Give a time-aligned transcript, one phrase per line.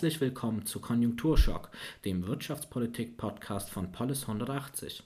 [0.00, 1.70] Herzlich willkommen zu Konjunkturschock,
[2.06, 5.02] dem Wirtschaftspolitik-Podcast von Polis 180.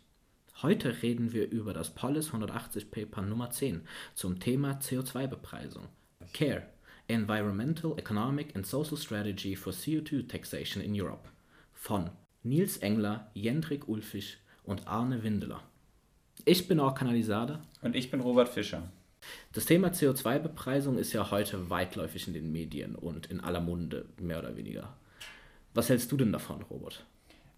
[0.62, 5.88] Heute reden wir über das Polis 180 Paper Nummer 10 zum Thema CO2-Bepreisung.
[6.32, 6.68] CARE
[7.08, 11.28] Environmental, Economic and Social Strategy for CO2 Taxation in Europe
[11.72, 12.10] von
[12.44, 15.64] Nils Engler, Jendrik Ulfisch und Arne Windeler.
[16.44, 17.58] Ich bin Orkan Alisade.
[17.82, 18.84] Und ich bin Robert Fischer.
[19.52, 24.38] Das Thema CO2-Bepreisung ist ja heute weitläufig in den Medien und in aller Munde, mehr
[24.38, 24.96] oder weniger.
[25.74, 27.04] Was hältst du denn davon, Robert?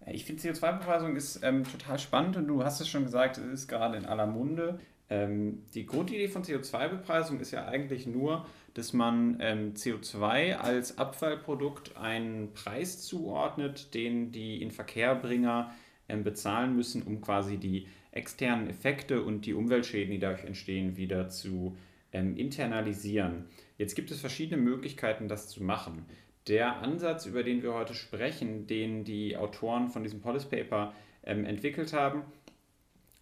[0.09, 3.67] Ich finde CO2-Bepreisung ist ähm, total spannend und du hast es schon gesagt, es ist
[3.67, 4.79] gerade in aller Munde.
[5.09, 11.97] Ähm, die Grundidee von CO2-Bepreisung ist ja eigentlich nur, dass man ähm, CO2 als Abfallprodukt
[11.97, 15.73] einen Preis zuordnet, den die Inverkehrbringer
[16.09, 21.29] ähm, bezahlen müssen, um quasi die externen Effekte und die Umweltschäden, die dadurch entstehen, wieder
[21.29, 21.77] zu
[22.11, 23.45] ähm, internalisieren.
[23.77, 26.05] Jetzt gibt es verschiedene Möglichkeiten, das zu machen.
[26.47, 31.45] Der Ansatz, über den wir heute sprechen, den die Autoren von diesem Policy Paper ähm,
[31.45, 32.23] entwickelt haben,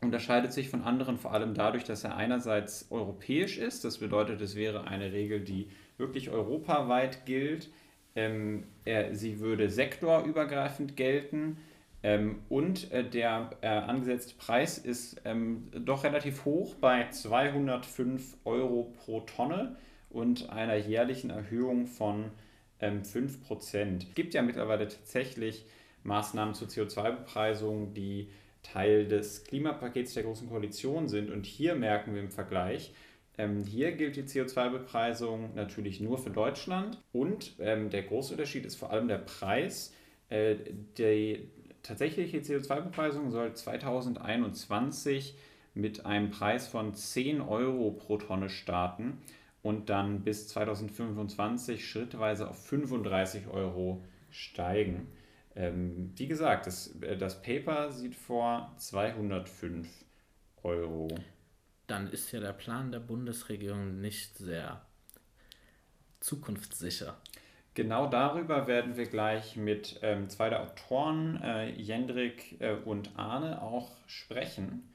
[0.02, 3.84] unterscheidet sich von anderen vor allem dadurch, dass er einerseits europäisch ist.
[3.84, 7.72] Das bedeutet, es wäre eine Regel, die wirklich europaweit gilt.
[8.16, 11.58] Ähm, er, sie würde sektorübergreifend gelten.
[12.06, 18.94] Ähm, und äh, der äh, angesetzte Preis ist ähm, doch relativ hoch bei 205 Euro
[18.96, 19.76] pro Tonne
[20.12, 22.30] und einer jährlichen Erhöhung von
[22.80, 24.04] ähm, 5%.
[24.04, 25.66] Es gibt ja mittlerweile tatsächlich
[26.04, 28.30] Maßnahmen zur CO2-Bepreisung, die
[28.62, 31.32] Teil des Klimapakets der Großen Koalition sind.
[31.32, 32.94] Und hier merken wir im Vergleich,
[33.40, 37.02] ähm, hier gilt die CO2-Bepreisung natürlich nur für Deutschland.
[37.12, 39.92] Und ähm, der große Unterschied ist vor allem der Preis.
[40.30, 40.56] Äh,
[40.98, 41.50] die,
[41.86, 45.38] tatsächliche CO2-Bepreisung soll 2021
[45.74, 49.22] mit einem Preis von 10 Euro pro Tonne starten
[49.62, 55.08] und dann bis 2025 schrittweise auf 35 Euro steigen.
[55.56, 59.88] Ähm, wie gesagt, das, äh, das Paper sieht vor 205
[60.64, 61.08] Euro.
[61.88, 64.86] Dann ist ja der Plan der Bundesregierung nicht sehr
[66.20, 67.18] zukunftssicher.
[67.76, 73.62] Genau darüber werden wir gleich mit ähm, zwei der Autoren, äh, Jendrik äh, und Arne,
[73.62, 74.90] auch sprechen.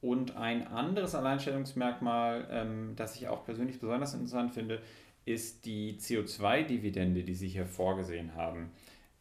[0.00, 4.80] Und ein anderes Alleinstellungsmerkmal, ähm, das ich auch persönlich besonders interessant finde,
[5.24, 8.70] ist die CO2-Dividende, die Sie hier vorgesehen haben.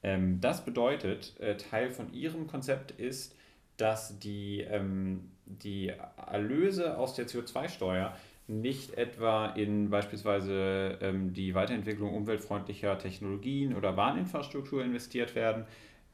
[0.04, 3.36] Ähm, das bedeutet, äh, Teil von Ihrem Konzept ist,
[3.78, 5.92] dass die, ähm, die
[6.28, 8.16] Erlöse aus der CO2-Steuer
[8.50, 15.66] nicht etwa in beispielsweise ähm, die Weiterentwicklung umweltfreundlicher Technologien oder Bahninfrastruktur investiert werden,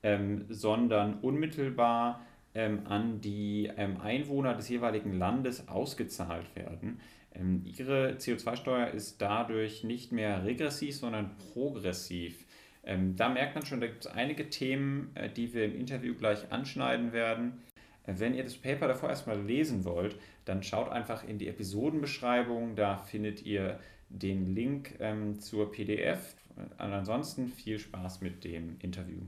[0.04, 2.22] ähm, sondern unmittelbar
[2.54, 7.00] ähm, an die ähm, Einwohner des jeweiligen Landes ausgezahlt werden.
[7.34, 12.46] Ähm, ihre CO2-Steuer ist dadurch nicht mehr regressiv, sondern progressiv.
[12.84, 16.14] Ähm, da merkt man schon, da gibt es einige Themen, äh, die wir im Interview
[16.16, 17.62] gleich anschneiden werden.
[18.06, 22.76] Wenn ihr das Paper davor erstmal lesen wollt, dann schaut einfach in die Episodenbeschreibung.
[22.76, 23.80] Da findet ihr
[24.10, 26.36] den Link ähm, zur PDF.
[26.56, 29.22] Und ansonsten viel Spaß mit dem Interview.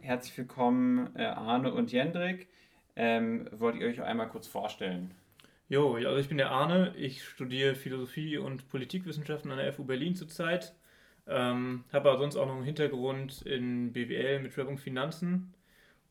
[0.00, 2.48] Herzlich willkommen, äh, Arne und Jendrik.
[2.94, 5.10] Ähm, wollt ihr euch einmal kurz vorstellen?
[5.68, 10.14] Jo, also ich bin der Arne, ich studiere Philosophie und Politikwissenschaften an der FU Berlin
[10.14, 10.72] zurzeit.
[11.26, 15.52] Ähm, habe aber sonst auch noch einen Hintergrund in BWL mit Schwerpunkt Finanzen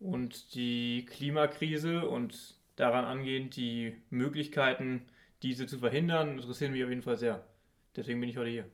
[0.01, 5.05] und die Klimakrise und daran angehend die Möglichkeiten,
[5.41, 7.47] diese zu verhindern, interessieren mich auf jeden Fall sehr.
[7.95, 8.65] Deswegen bin ich heute hier.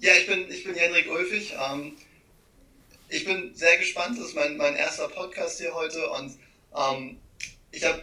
[0.00, 1.54] Ja, ich bin, ich bin Hendrik Ulfig.
[1.58, 1.96] Ähm,
[3.08, 6.36] ich bin sehr gespannt, das ist mein, mein erster Podcast hier heute und
[6.76, 7.16] ähm,
[7.70, 8.02] ich habe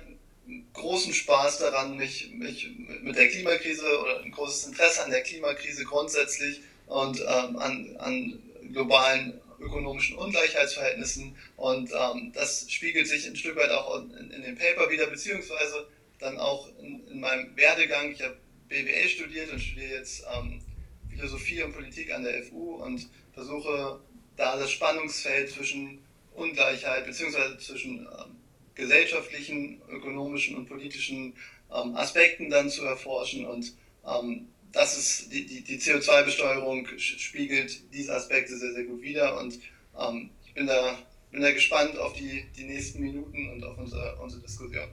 [0.73, 2.69] großen Spaß daran, mich, mich
[3.01, 8.39] mit der Klimakrise oder ein großes Interesse an der Klimakrise grundsätzlich und ähm, an, an
[8.71, 11.35] globalen ökonomischen Ungleichheitsverhältnissen.
[11.57, 15.87] Und ähm, das spiegelt sich ein Stück weit auch in, in dem Paper wieder, beziehungsweise
[16.19, 18.11] dann auch in, in meinem Werdegang.
[18.11, 18.37] Ich habe
[18.69, 20.61] BWL studiert und studiere jetzt ähm,
[21.09, 23.99] Philosophie und Politik an der FU und versuche
[24.37, 25.99] da das Spannungsfeld zwischen
[26.33, 28.38] Ungleichheit beziehungsweise zwischen ähm,
[28.79, 31.35] gesellschaftlichen, ökonomischen und politischen
[31.73, 33.45] ähm, Aspekten dann zu erforschen.
[33.45, 33.73] Und
[34.05, 39.37] ähm, das ist die, die, die CO2-Besteuerung spiegelt diese Aspekte sehr, sehr gut wider.
[39.39, 39.59] Und
[39.99, 40.97] ähm, ich bin da,
[41.31, 44.89] bin da gespannt auf die, die nächsten Minuten und auf unsere, unsere Diskussion.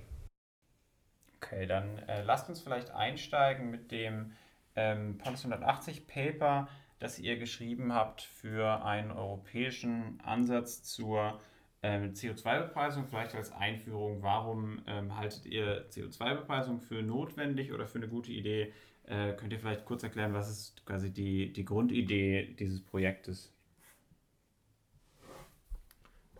[1.36, 4.32] Okay, dann äh, lasst uns vielleicht einsteigen mit dem
[4.74, 6.68] ähm, 180 Paper
[6.98, 11.40] das ihr geschrieben habt für einen europäischen Ansatz zur
[11.86, 13.06] CO2-Bepreisung.
[13.06, 18.72] Vielleicht als Einführung, warum ähm, haltet ihr CO2-Bepreisung für notwendig oder für eine gute Idee?
[19.04, 23.52] Äh, könnt ihr vielleicht kurz erklären, was ist quasi die, die Grundidee dieses Projektes?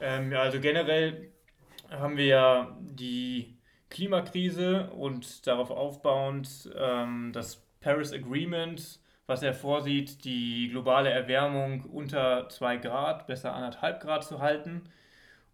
[0.01, 1.31] Ähm, ja, also generell
[1.91, 3.57] haben wir ja die
[3.89, 12.49] Klimakrise und darauf aufbauend ähm, das Paris Agreement, was er vorsieht, die globale Erwärmung unter
[12.49, 14.83] 2 Grad, besser 1,5 Grad zu halten.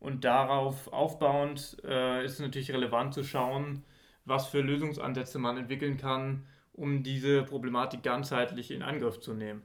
[0.02, 3.84] Und darauf aufbauend äh, ist es natürlich relevant zu schauen,
[4.24, 9.62] was für Lösungsansätze man entwickeln kann, um diese Problematik ganzheitlich in Angriff zu nehmen.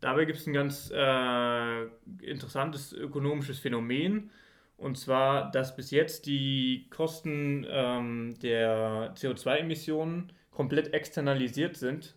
[0.00, 1.82] Dabei gibt es ein ganz äh,
[2.22, 4.30] interessantes ökonomisches Phänomen,
[4.78, 12.14] und zwar, dass bis jetzt die Kosten ähm, der CO2-Emissionen komplett externalisiert sind.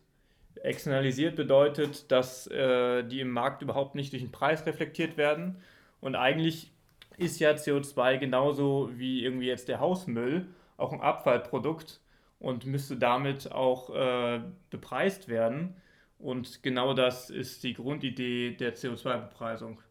[0.63, 5.57] Externalisiert bedeutet, dass äh, die im Markt überhaupt nicht durch den Preis reflektiert werden.
[5.99, 6.71] Und eigentlich
[7.17, 10.47] ist ja CO2 genauso wie irgendwie jetzt der Hausmüll
[10.77, 12.01] auch ein Abfallprodukt
[12.39, 15.75] und müsste damit auch äh, bepreist werden.
[16.19, 19.81] Und genau das ist die Grundidee der CO2-Bepreisung.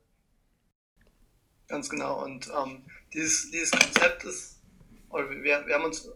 [1.68, 2.22] Ganz genau.
[2.22, 4.60] Und ähm, dieses, dieses Konzept ist,
[5.10, 6.10] oder wir, wir haben uns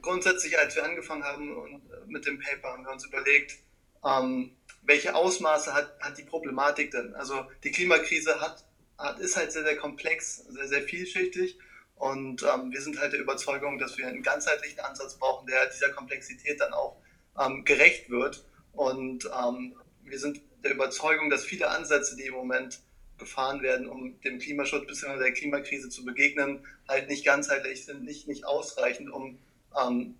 [0.00, 3.58] grundsätzlich, als wir angefangen haben und äh, mit dem Paper, haben wir uns überlegt,
[4.04, 7.14] ähm, welche Ausmaße hat, hat die Problematik denn?
[7.14, 8.64] Also die Klimakrise hat,
[8.98, 11.58] hat, ist halt sehr, sehr komplex, sehr, sehr vielschichtig.
[11.96, 15.90] Und ähm, wir sind halt der Überzeugung, dass wir einen ganzheitlichen Ansatz brauchen, der dieser
[15.90, 16.96] Komplexität dann auch
[17.38, 18.44] ähm, gerecht wird.
[18.72, 22.80] Und ähm, wir sind der Überzeugung, dass viele Ansätze, die im Moment
[23.18, 25.18] gefahren werden, um dem Klimaschutz bzw.
[25.18, 29.38] der Klimakrise zu begegnen, halt nicht ganzheitlich sind, nicht, nicht ausreichend, um
[29.80, 30.16] ähm,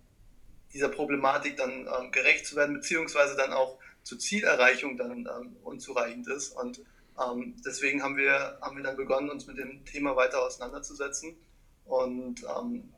[0.73, 6.27] dieser Problematik dann ähm, gerecht zu werden, beziehungsweise dann auch zur Zielerreichung dann ähm, unzureichend
[6.27, 6.55] ist.
[6.55, 6.81] Und
[7.19, 11.35] ähm, deswegen haben wir, haben wir dann begonnen, uns mit dem Thema weiter auseinanderzusetzen.
[11.85, 12.93] Und ähm,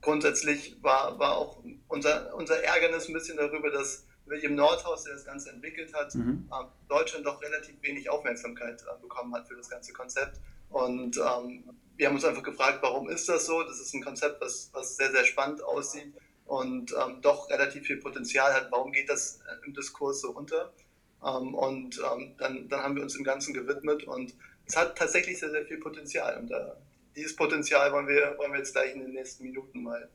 [0.00, 5.24] grundsätzlich war, war auch unser, unser Ärgernis ein bisschen darüber, dass William Nordhaus, der das
[5.24, 6.48] Ganze entwickelt hat, mhm.
[6.52, 10.40] ähm, Deutschland doch relativ wenig Aufmerksamkeit äh, bekommen hat für das ganze Konzept.
[10.70, 11.64] Und ähm,
[11.96, 13.62] wir haben uns einfach gefragt, warum ist das so?
[13.62, 16.12] Das ist ein Konzept, was, was sehr, sehr spannend aussieht
[16.44, 18.70] und ähm, doch relativ viel Potenzial hat.
[18.70, 20.72] Warum geht das äh, im Diskurs so unter?
[21.24, 24.34] Ähm, und ähm, dann, dann haben wir uns dem Ganzen gewidmet und
[24.66, 26.38] es hat tatsächlich sehr, sehr viel Potenzial.
[26.38, 26.72] Und äh,
[27.14, 30.08] dieses Potenzial wollen wir, wollen wir jetzt gleich in den nächsten Minuten mal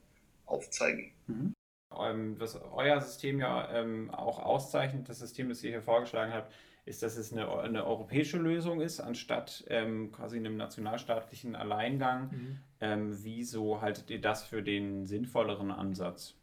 [0.45, 1.11] aufzeigen.
[1.27, 1.53] Mhm
[1.91, 6.53] was euer System ja ähm, auch auszeichnet, das System, das ihr hier vorgeschlagen habt,
[6.85, 12.31] ist, dass es eine, eine europäische Lösung ist, anstatt ähm, quasi einem nationalstaatlichen Alleingang.
[12.31, 12.57] Mhm.
[12.79, 16.35] Ähm, wieso haltet ihr das für den sinnvolleren Ansatz?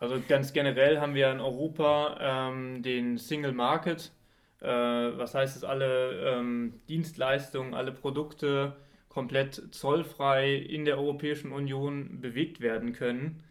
[0.00, 4.12] Also ganz generell haben wir in Europa ähm, den Single Market.
[4.60, 8.76] Äh, was heißt, dass alle ähm, Dienstleistungen, alle Produkte
[9.08, 13.42] komplett zollfrei in der Europäischen Union bewegt werden können.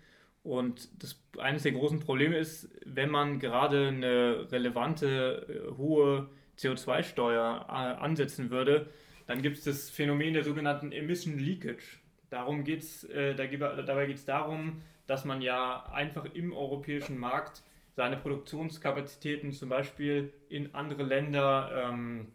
[0.44, 7.66] Und das, eines der großen Probleme ist, wenn man gerade eine relevante, äh, hohe CO2-Steuer
[7.68, 8.88] äh, ansetzen würde,
[9.26, 12.00] dann gibt es das Phänomen der sogenannten Emission Leakage.
[12.30, 13.46] Darum geht's, äh, da,
[13.82, 17.64] dabei geht es darum, dass man ja einfach im europäischen Markt
[17.96, 22.28] seine Produktionskapazitäten zum Beispiel in andere Länder ähm,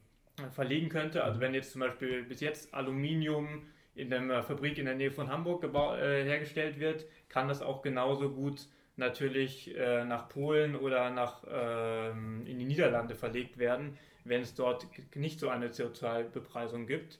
[0.50, 1.22] verlegen könnte.
[1.22, 3.62] Also wenn jetzt zum Beispiel bis jetzt Aluminium
[3.94, 8.30] in einer Fabrik in der Nähe von Hamburg äh, hergestellt wird, kann das auch genauso
[8.30, 14.54] gut natürlich äh, nach Polen oder nach, ähm, in die Niederlande verlegt werden, wenn es
[14.54, 17.18] dort nicht so eine CO2-Bepreisung gibt.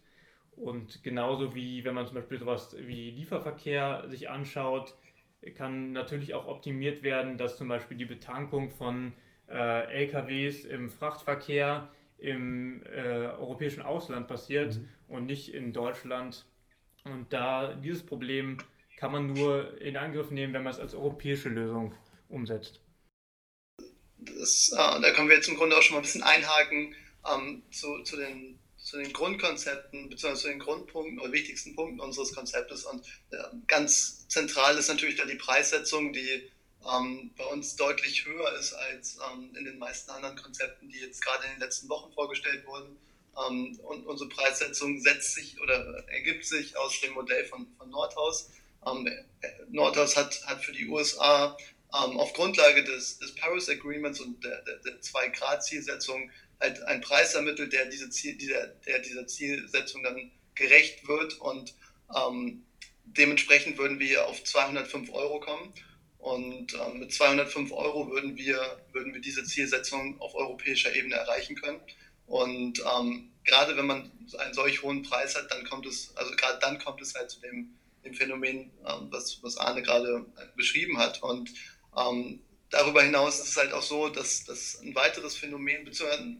[0.56, 4.94] Und genauso wie wenn man zum Beispiel sowas wie Lieferverkehr sich anschaut,
[5.56, 9.12] kann natürlich auch optimiert werden, dass zum Beispiel die Betankung von
[9.48, 14.88] äh, LKWs im Frachtverkehr im äh, europäischen Ausland passiert mhm.
[15.08, 16.46] und nicht in Deutschland.
[17.04, 18.58] Und da dieses Problem
[18.96, 21.92] kann man nur in Angriff nehmen, wenn man es als europäische Lösung
[22.28, 22.80] umsetzt.
[24.18, 26.94] Das, äh, da können wir jetzt im Grunde auch schon mal ein bisschen einhaken
[27.28, 28.51] ähm, zu, zu, den,
[28.92, 30.34] zu den Grundkonzepten bzw.
[30.34, 32.84] zu den Grundpunkten oder wichtigsten Punkten unseres Konzeptes.
[32.84, 36.50] Und äh, ganz zentral ist natürlich da die Preissetzung, die
[36.86, 41.24] ähm, bei uns deutlich höher ist als ähm, in den meisten anderen Konzepten, die jetzt
[41.24, 42.98] gerade in den letzten Wochen vorgestellt wurden.
[43.48, 48.50] Ähm, und unsere Preissetzung setzt sich oder ergibt sich aus dem Modell von, von Nordhaus.
[48.86, 49.08] Ähm,
[49.70, 51.56] Nordhaus hat, hat für die USA
[51.94, 56.30] ähm, auf Grundlage des, des Paris Agreements und der, der, der Zwei-Grad-Zielsetzung
[56.62, 61.74] halt einen Preis ermittelt, der, diese Ziel, dieser, der dieser Zielsetzung dann gerecht wird und
[62.14, 62.64] ähm,
[63.04, 65.72] dementsprechend würden wir auf 205 Euro kommen.
[66.18, 71.56] Und ähm, mit 205 Euro würden wir, würden wir diese Zielsetzung auf europäischer Ebene erreichen
[71.56, 71.80] können.
[72.26, 76.60] Und ähm, gerade wenn man einen solch hohen Preis hat, dann kommt es, also gerade
[76.60, 81.20] dann kommt es halt zu dem, dem Phänomen, ähm, was, was Arne gerade beschrieben hat.
[81.24, 81.50] Und
[81.98, 82.40] ähm,
[82.70, 86.36] darüber hinaus ist es halt auch so, dass, dass ein weiteres Phänomen beziehungsweise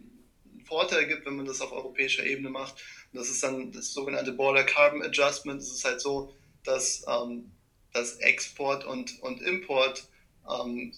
[0.62, 2.75] Vorteil gibt, wenn man das auf europäischer Ebene macht.
[3.12, 5.61] Und das ist dann das sogenannte Border Carbon Adjustment.
[5.61, 7.50] Es ist halt so, dass, ähm,
[7.92, 10.04] dass Export und, und Import
[10.49, 10.92] ähm,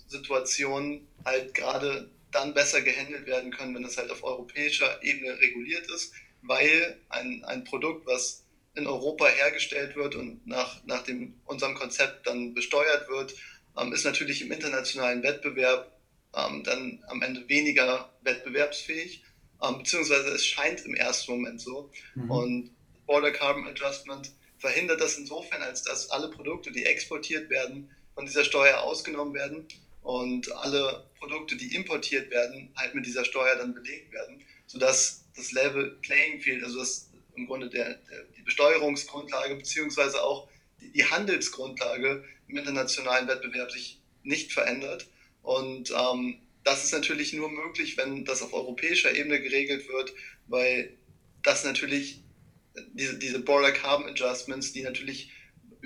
[1.24, 6.12] halt gerade dann besser gehandelt werden können, wenn es halt auf europäischer Ebene reguliert ist,
[6.42, 8.44] weil ein, ein Produkt, was
[8.74, 13.34] in Europa hergestellt wird und nach, nach dem, unserem Konzept dann besteuert wird,
[13.78, 15.92] ähm, ist natürlich im internationalen Wettbewerb
[16.34, 19.22] ähm, dann am Ende weniger wettbewerbsfähig,
[19.66, 21.90] ähm, beziehungsweise es scheint im ersten Moment so.
[22.14, 22.30] Mhm.
[22.30, 22.70] Und
[23.06, 28.44] Border Carbon Adjustment verhindert das insofern, als dass alle Produkte, die exportiert werden, von dieser
[28.44, 29.66] Steuer ausgenommen werden
[30.02, 35.52] und alle Produkte, die importiert werden, halt mit dieser Steuer dann belegt werden, sodass das
[35.52, 40.48] Level Playing Field, also das im Grunde der, der die Besteuerungsgrundlage beziehungsweise auch
[40.80, 45.06] die, die, Handelsgrundlage im internationalen Wettbewerb sich nicht verändert.
[45.42, 50.14] Und ähm, das ist natürlich nur möglich, wenn das auf europäischer Ebene geregelt wird,
[50.46, 50.96] weil
[51.42, 52.22] das natürlich
[52.94, 55.30] diese, diese Border Carbon Adjustments, die natürlich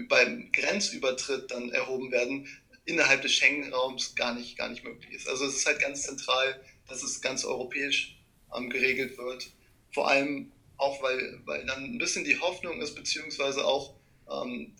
[0.08, 2.48] beim Grenzübertritt dann erhoben werden,
[2.84, 5.28] innerhalb des Schengen-Raums gar nicht, gar nicht möglich ist.
[5.28, 8.16] Also es ist halt ganz zentral, dass es ganz europäisch
[8.56, 9.50] ähm, geregelt wird.
[9.92, 13.94] Vor allem auch, weil, weil dann ein bisschen die Hoffnung ist, beziehungsweise auch
[14.30, 14.74] ähm,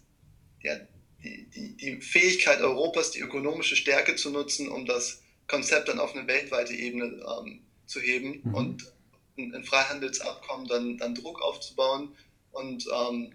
[0.63, 0.77] ja,
[1.23, 6.15] die, die, die Fähigkeit Europas, die ökonomische Stärke zu nutzen, um das Konzept dann auf
[6.15, 8.55] eine weltweite Ebene ähm, zu heben mhm.
[8.55, 8.93] und
[9.37, 12.15] ein, ein, Freihandelsabkommen dann, dann Druck aufzubauen
[12.53, 13.33] und ähm,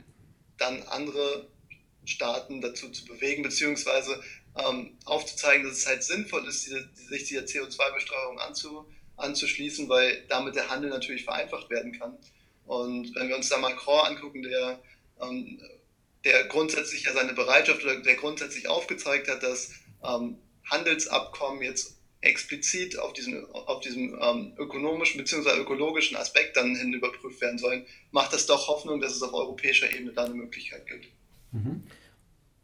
[0.57, 1.47] dann andere
[2.05, 4.21] Staaten dazu zu bewegen, beziehungsweise
[4.55, 8.85] ähm, aufzuzeigen, dass es halt sinnvoll ist, diese, sich dieser CO2-Besteuerung anzu,
[9.17, 12.17] anzuschließen, weil damit der Handel natürlich vereinfacht werden kann.
[12.65, 14.79] Und wenn wir uns da Macron angucken, der,
[15.21, 15.59] ähm,
[16.23, 19.71] der grundsätzlich ja seine Bereitschaft oder der grundsätzlich aufgezeigt hat, dass
[20.03, 20.37] ähm,
[20.69, 25.59] Handelsabkommen jetzt explizit auf diesen, auf diesem ähm, ökonomischen bzw.
[25.59, 29.91] ökologischen Aspekt dann hin überprüft werden sollen, macht das doch Hoffnung, dass es auf europäischer
[29.93, 31.07] Ebene da eine Möglichkeit gibt.
[31.51, 31.83] Mhm.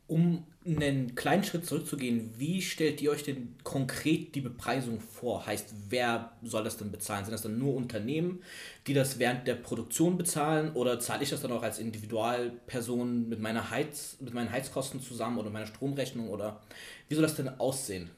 [0.08, 5.46] Um einen kleinen Schritt zurückzugehen, wie stellt ihr euch denn konkret die Bepreisung vor?
[5.46, 7.26] Heißt, wer soll das denn bezahlen?
[7.26, 8.44] Sind das dann nur Unternehmen,
[8.88, 13.40] die das während der Produktion bezahlen oder zahle ich das dann auch als Individualperson mit,
[13.40, 16.62] meiner Heiz, mit meinen Heizkosten zusammen oder meiner Stromrechnung oder
[17.08, 18.10] wie soll das denn aussehen?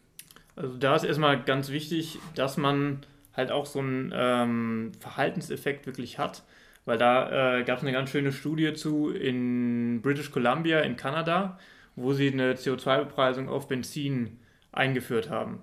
[0.55, 2.99] Also da ist erstmal ganz wichtig, dass man
[3.33, 6.43] halt auch so einen ähm, Verhaltenseffekt wirklich hat,
[6.85, 11.57] weil da äh, gab es eine ganz schöne Studie zu in British Columbia in Kanada
[11.95, 14.39] wo sie eine CO2-Bepreisung auf Benzin
[14.71, 15.61] eingeführt haben.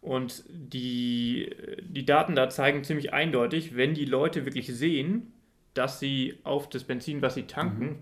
[0.00, 5.32] Und die, die Daten da zeigen ziemlich eindeutig, wenn die Leute wirklich sehen,
[5.74, 7.98] dass sie auf das Benzin, was sie tanken, mhm.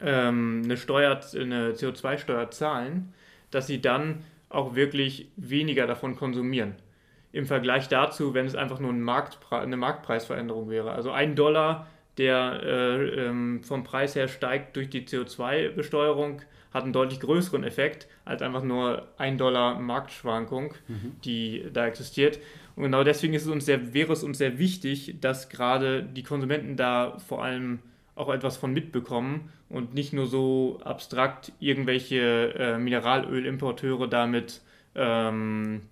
[0.00, 3.14] ähm, eine, Steuer, eine CO2-Steuer zahlen,
[3.50, 6.74] dass sie dann auch wirklich weniger davon konsumieren.
[7.32, 10.92] Im Vergleich dazu, wenn es einfach nur ein Marktpre eine Marktpreisveränderung wäre.
[10.92, 16.42] Also ein Dollar, der äh, ähm, vom Preis her steigt durch die CO2-Besteuerung,
[16.72, 21.16] hat einen deutlich größeren Effekt als einfach nur ein Dollar Marktschwankung, mhm.
[21.24, 22.38] die da existiert.
[22.76, 26.24] Und genau deswegen ist es uns sehr, wäre es uns sehr wichtig, dass gerade die
[26.24, 27.80] Konsumenten da vor allem
[28.14, 34.60] auch etwas von mitbekommen und nicht nur so abstrakt irgendwelche äh, Mineralölimporteure damit
[34.94, 35.82] ähm,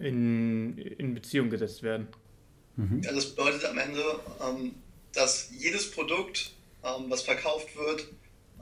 [0.00, 2.08] in, in Beziehung gesetzt werden.
[2.76, 3.02] Mhm.
[3.02, 4.02] Ja, das bedeutet am Ende,
[4.40, 4.74] ähm,
[5.12, 6.52] dass jedes Produkt,
[6.84, 8.06] ähm, was verkauft wird,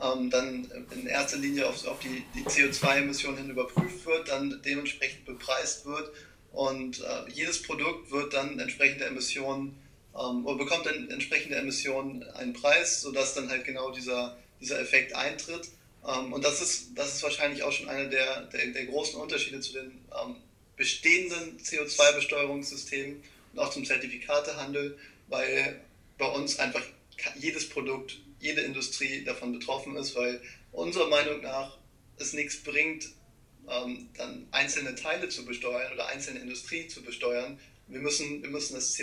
[0.03, 5.25] ähm, dann in erster Linie auf, auf die, die CO2-Emissionen hin überprüft wird, dann dementsprechend
[5.25, 6.11] bepreist wird
[6.53, 9.79] und äh, jedes Produkt wird dann entsprechende Emissionen
[10.19, 15.15] ähm, oder bekommt dann entsprechende Emissionen einen Preis, sodass dann halt genau dieser, dieser Effekt
[15.15, 15.69] eintritt.
[16.07, 19.61] Ähm, und das ist, das ist wahrscheinlich auch schon einer der, der, der großen Unterschiede
[19.61, 19.93] zu den
[20.23, 20.37] ähm,
[20.77, 25.81] bestehenden CO2-Besteuerungssystemen und auch zum Zertifikatehandel, weil
[26.19, 26.83] bei uns einfach
[27.37, 30.41] jedes Produkt jede Industrie davon betroffen ist, weil
[30.73, 31.79] unserer Meinung nach
[32.19, 33.09] es nichts bringt,
[33.69, 37.59] ähm, dann einzelne Teile zu besteuern oder einzelne Industrie zu besteuern.
[37.89, 38.95] Wir müssen, wir müssen das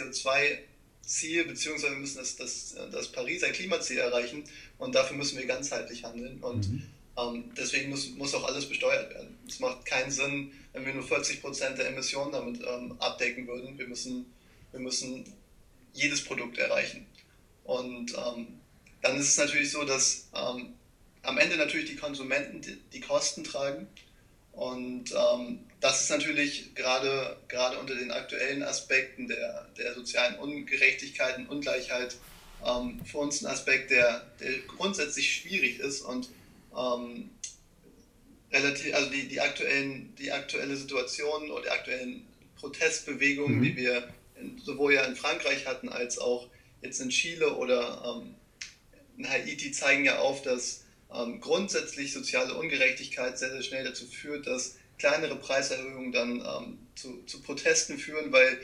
[1.06, 1.90] CO2-Ziel bzw.
[1.90, 4.44] wir müssen das, das, das Pariser Klimaziel erreichen
[4.78, 6.84] und dafür müssen wir ganzheitlich handeln und mhm.
[7.18, 9.38] ähm, deswegen muss, muss auch alles besteuert werden.
[9.48, 13.78] Es macht keinen Sinn, wenn wir nur 40 Prozent der Emissionen damit ähm, abdecken würden.
[13.78, 14.26] Wir müssen,
[14.72, 15.26] wir müssen
[15.94, 17.06] jedes Produkt erreichen.
[17.64, 18.48] Und ähm,
[19.02, 20.74] dann ist es natürlich so, dass ähm,
[21.22, 23.88] am Ende natürlich die Konsumenten die, die Kosten tragen
[24.54, 31.38] Und ähm, das ist natürlich gerade, gerade unter den aktuellen Aspekten der, der sozialen Ungerechtigkeit
[31.38, 32.16] und Ungleichheit
[32.66, 36.30] ähm, für uns ein Aspekt, der, der grundsätzlich schwierig ist und
[36.78, 37.32] ähm,
[38.52, 43.64] relativ, also die, die, aktuellen, die aktuelle Situation oder die aktuellen Protestbewegungen, mhm.
[43.64, 44.08] die wir
[44.40, 46.48] in, sowohl ja in Frankreich hatten als auch
[46.82, 48.36] jetzt in Chile oder ähm,
[49.18, 50.83] in Haiti, zeigen ja auf, dass
[51.14, 57.24] ähm, grundsätzlich soziale Ungerechtigkeit sehr, sehr schnell dazu führt, dass kleinere Preiserhöhungen dann ähm, zu,
[57.26, 58.60] zu Protesten führen, weil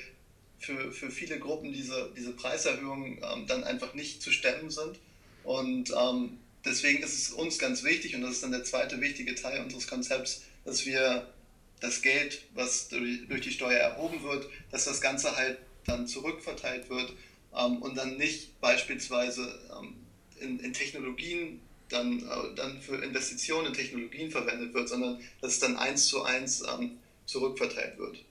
[0.60, 5.00] für, für viele Gruppen diese, diese Preiserhöhungen ähm, dann einfach nicht zu stemmen sind.
[5.44, 9.36] Und ähm, deswegen ist es uns ganz wichtig, und das ist dann der zweite wichtige
[9.36, 11.34] Teil unseres Konzepts, dass wir
[11.80, 17.14] das Geld, was durch, die Steuer erhoben wird, dass das Ganze halt dann zurückverteilt wird
[17.58, 19.96] ähm, und dann nicht beispielsweise ähm,
[20.40, 25.60] in, in Technologien dann, äh, dann für Investitionen in Technologien verwendet wird, sondern dass es
[25.60, 28.24] dann eins zu eins ähm, zurückverteilt wird.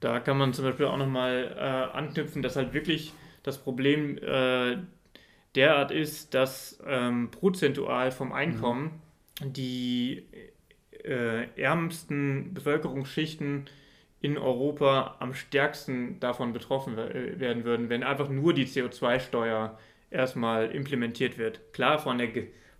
[0.00, 3.12] Da kann man zum Beispiel auch nochmal äh, anknüpfen, dass halt wirklich
[3.42, 4.78] das Problem äh,
[5.54, 9.00] derart ist, dass ähm, prozentual vom Einkommen
[9.40, 9.52] mhm.
[9.52, 10.26] die
[11.02, 13.70] äh, ärmsten Bevölkerungsschichten
[14.20, 19.78] in Europa am stärksten davon betroffen werden würden, wenn einfach nur die CO2-Steuer
[20.10, 21.72] erstmal implementiert wird.
[21.72, 22.28] Klar, von der,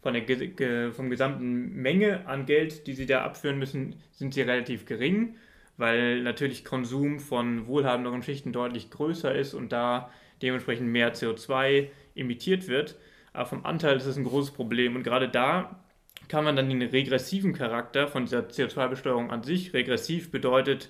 [0.07, 4.87] von der vom gesamten Menge an Geld, die sie da abführen müssen, sind sie relativ
[4.87, 5.35] gering,
[5.79, 12.69] weil natürlich Konsum von wohlhabenderen Schichten deutlich größer ist und da dementsprechend mehr CO2 emittiert
[12.69, 12.95] wird.
[13.33, 15.85] Aber vom Anteil ist es ein großes Problem und gerade da
[16.29, 20.89] kann man dann den regressiven Charakter von dieser CO2-Besteuerung an sich, regressiv bedeutet,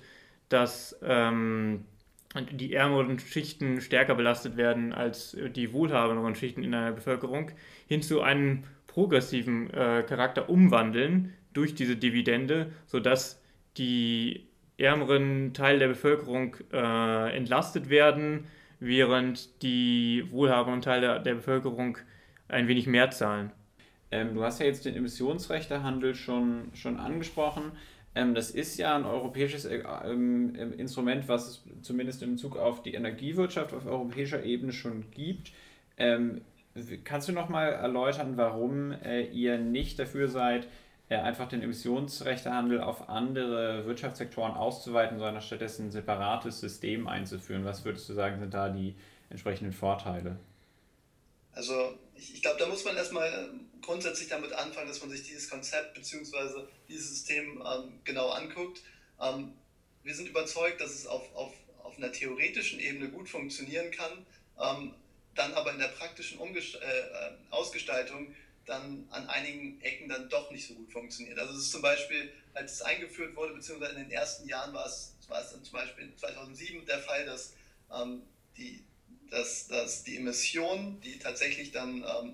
[0.49, 1.85] dass ähm,
[2.51, 7.49] die ärmeren Schichten stärker belastet werden als die wohlhabenderen Schichten in einer Bevölkerung,
[7.87, 8.63] hin zu einem
[8.97, 13.39] progressiven äh, Charakter umwandeln durch diese Dividende, sodass
[13.77, 14.47] die
[14.79, 18.45] ärmeren Teile der Bevölkerung äh, entlastet werden,
[18.79, 21.99] während die wohlhabenden Teile der Bevölkerung
[22.47, 23.51] ein wenig mehr zahlen.
[24.09, 27.73] Ähm, du hast ja jetzt den Emissionsrechtehandel schon, schon angesprochen.
[28.15, 32.81] Ähm, das ist ja ein europäisches äh, ähm, Instrument, was es zumindest in Bezug auf
[32.81, 35.51] die Energiewirtschaft auf europäischer Ebene schon gibt.
[37.03, 40.67] Kannst du noch mal erläutern, warum äh, ihr nicht dafür seid,
[41.09, 47.63] äh, einfach den Emissionsrechtehandel auf andere Wirtschaftssektoren auszuweiten, sondern stattdessen ein separates System einzuführen?
[47.65, 48.95] Was würdest du sagen, sind da die
[49.29, 50.37] entsprechenden Vorteile?
[51.53, 55.23] Also ich, ich glaube, da muss man erstmal ähm, grundsätzlich damit anfangen, dass man sich
[55.23, 56.63] dieses Konzept bzw.
[56.87, 58.81] dieses System ähm, genau anguckt.
[59.19, 59.53] Ähm,
[60.03, 64.25] wir sind überzeugt, dass es auf, auf, auf einer theoretischen Ebene gut funktionieren kann,
[64.59, 64.93] ähm,
[65.37, 70.51] dann aber in der praktischen Umgest äh, äh, Ausgestaltung dann an einigen Ecken dann doch
[70.51, 71.39] nicht so gut funktioniert.
[71.39, 74.85] Also es ist zum Beispiel, als es eingeführt wurde, beziehungsweise in den ersten Jahren war
[74.85, 77.53] es, war es dann zum Beispiel 2007 der Fall, dass
[77.93, 78.23] ähm,
[78.57, 78.83] die
[79.29, 82.33] dass, dass die Emissionen, die tatsächlich dann ähm,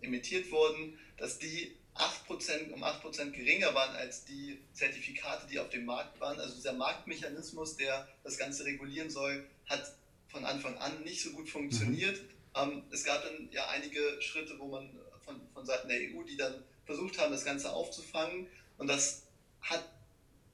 [0.00, 5.86] emittiert wurden, dass die 8%, um 8% geringer waren als die Zertifikate, die auf dem
[5.86, 6.38] Markt waren.
[6.38, 9.94] Also dieser Marktmechanismus, der das Ganze regulieren soll, hat
[10.36, 12.20] von Anfang an nicht so gut funktioniert.
[12.56, 12.82] Mhm.
[12.90, 14.88] Es gab dann ja einige Schritte, wo man
[15.24, 18.46] von, von Seiten der EU, die dann versucht haben, das Ganze aufzufangen.
[18.78, 19.22] Und das
[19.60, 19.84] hat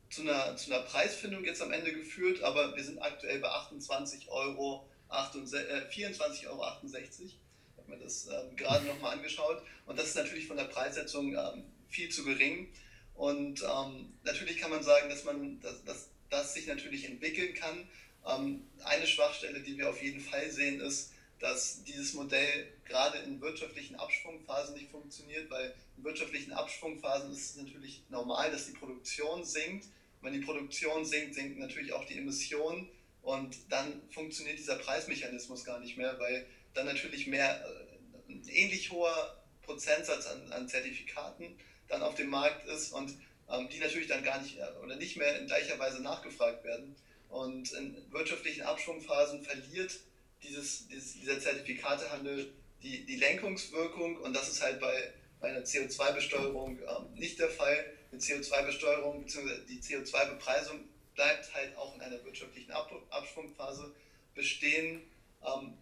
[0.08, 4.28] zu einer, zu einer Preisfindung jetzt am Ende geführt, aber wir sind aktuell bei 28
[4.28, 6.74] Euro 24,68 Euro.
[7.04, 7.38] Ich
[7.76, 9.62] habe mir das ähm, gerade nochmal angeschaut.
[9.86, 12.72] Und das ist natürlich von der Preissetzung ähm, viel zu gering.
[13.14, 17.88] Und ähm, natürlich kann man sagen, dass man dass, dass das sich natürlich entwickeln kann.
[18.26, 23.40] Ähm, eine Schwachstelle, die wir auf jeden Fall sehen, ist, dass dieses Modell gerade in
[23.40, 29.44] wirtschaftlichen Abschwungphasen nicht funktioniert, weil in wirtschaftlichen Abschwungphasen ist es natürlich normal, dass die Produktion
[29.44, 29.86] sinkt.
[30.20, 32.88] wenn die Produktion sinkt, sinken natürlich auch die Emissionen
[33.22, 38.92] und dann funktioniert dieser Preismechanismus gar nicht mehr, weil dann natürlich mehr, äh, ein ähnlich
[38.92, 41.56] hoher Prozentsatz an, an Zertifikaten
[41.88, 43.16] dann auf dem Markt ist und
[43.50, 46.94] ähm, die natürlich dann gar nicht äh, oder nicht mehr in gleicher Weise nachgefragt werden.
[47.32, 49.98] Und in wirtschaftlichen Abschwungphasen verliert
[50.42, 56.78] dieses, dieses, dieser Zertifikatehandel die, die Lenkungswirkung und das ist halt bei, bei einer CO2-Besteuerung
[56.78, 57.86] ähm, nicht der Fall.
[58.10, 59.48] Eine CO2-Besteuerung bzw.
[59.66, 60.80] die CO2-Bepreisung
[61.14, 63.94] bleibt halt auch in einer wirtschaftlichen Abschwungphase
[64.34, 65.00] bestehen.
[65.42, 65.72] Ähm,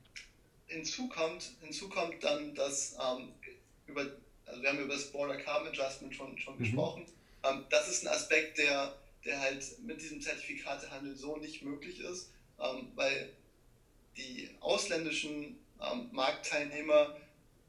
[0.68, 3.32] hinzu, kommt, hinzu kommt dann, dass ähm,
[3.86, 4.06] über,
[4.46, 6.58] also wir haben über das Border Carbon Adjustment schon, schon mhm.
[6.58, 7.06] gesprochen.
[7.42, 12.30] Ähm, das ist ein Aspekt, der, der halt mit diesem Zertifikatehandel so nicht möglich ist,
[12.58, 13.32] ähm, weil
[14.16, 17.16] die ausländischen ähm, Marktteilnehmer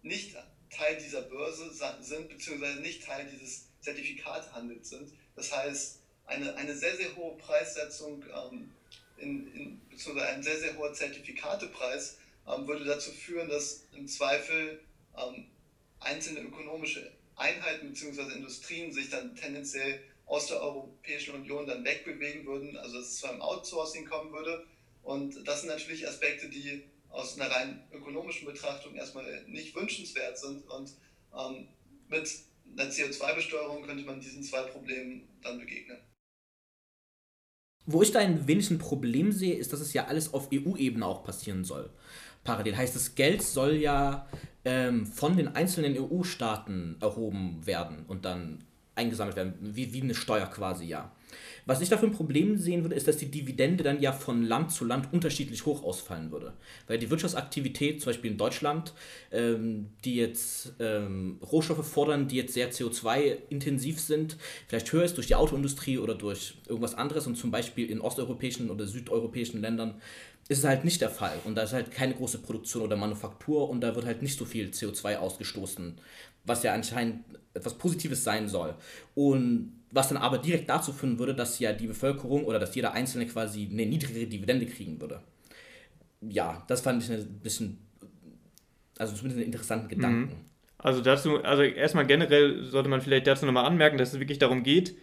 [0.01, 0.35] nicht
[0.69, 5.11] Teil dieser Börse sind, beziehungsweise nicht Teil dieses Zertifikatehandels sind.
[5.35, 8.71] Das heißt, eine, eine sehr, sehr hohe Preissetzung, ähm,
[9.17, 14.81] in, in, beziehungsweise ein sehr, sehr hoher Zertifikatepreis, ähm, würde dazu führen, dass im Zweifel
[15.17, 15.47] ähm,
[15.99, 18.33] einzelne ökonomische Einheiten bzw.
[18.33, 23.27] Industrien sich dann tendenziell aus der Europäischen Union dann wegbewegen würden, also dass es zu
[23.27, 24.65] einem Outsourcing kommen würde.
[25.03, 30.65] Und das sind natürlich Aspekte, die aus einer rein ökonomischen Betrachtung erstmal nicht wünschenswert sind.
[30.69, 30.93] Und
[31.37, 31.67] ähm,
[32.07, 32.31] mit
[32.77, 35.97] einer CO2-Besteuerung könnte man diesen zwei Problemen dann begegnen.
[37.85, 41.05] Wo ich da ein wenig ein Problem sehe, ist, dass es ja alles auf EU-Ebene
[41.05, 41.89] auch passieren soll.
[42.45, 44.29] Parallel heißt, das Geld soll ja
[44.63, 48.63] ähm, von den einzelnen EU-Staaten erhoben werden und dann
[49.01, 51.11] eingesammelt werden, wie, wie eine Steuer quasi, ja.
[51.65, 54.71] Was ich dafür ein Problem sehen würde, ist, dass die Dividende dann ja von Land
[54.71, 56.53] zu Land unterschiedlich hoch ausfallen würde.
[56.87, 58.93] Weil die Wirtschaftsaktivität, zum Beispiel in Deutschland,
[59.31, 64.37] ähm, die jetzt ähm, Rohstoffe fordern, die jetzt sehr CO2-intensiv sind,
[64.67, 68.69] vielleicht höher ist durch die Autoindustrie oder durch irgendwas anderes und zum Beispiel in osteuropäischen
[68.69, 70.01] oder südeuropäischen Ländern
[70.51, 71.39] ist es halt nicht der Fall.
[71.45, 74.43] Und da ist halt keine große Produktion oder Manufaktur und da wird halt nicht so
[74.43, 75.97] viel CO2 ausgestoßen,
[76.45, 77.23] was ja anscheinend
[77.53, 78.75] etwas Positives sein soll.
[79.15, 82.93] Und was dann aber direkt dazu führen würde, dass ja die Bevölkerung oder dass jeder
[82.93, 85.21] Einzelne quasi eine niedrigere Dividende kriegen würde.
[86.21, 87.79] Ja, das fand ich ein bisschen,
[88.97, 90.33] also zumindest einen interessanten Gedanken.
[90.33, 90.45] Mhm.
[90.77, 94.63] Also dazu, also erstmal generell sollte man vielleicht dazu nochmal anmerken, dass es wirklich darum
[94.63, 94.95] geht,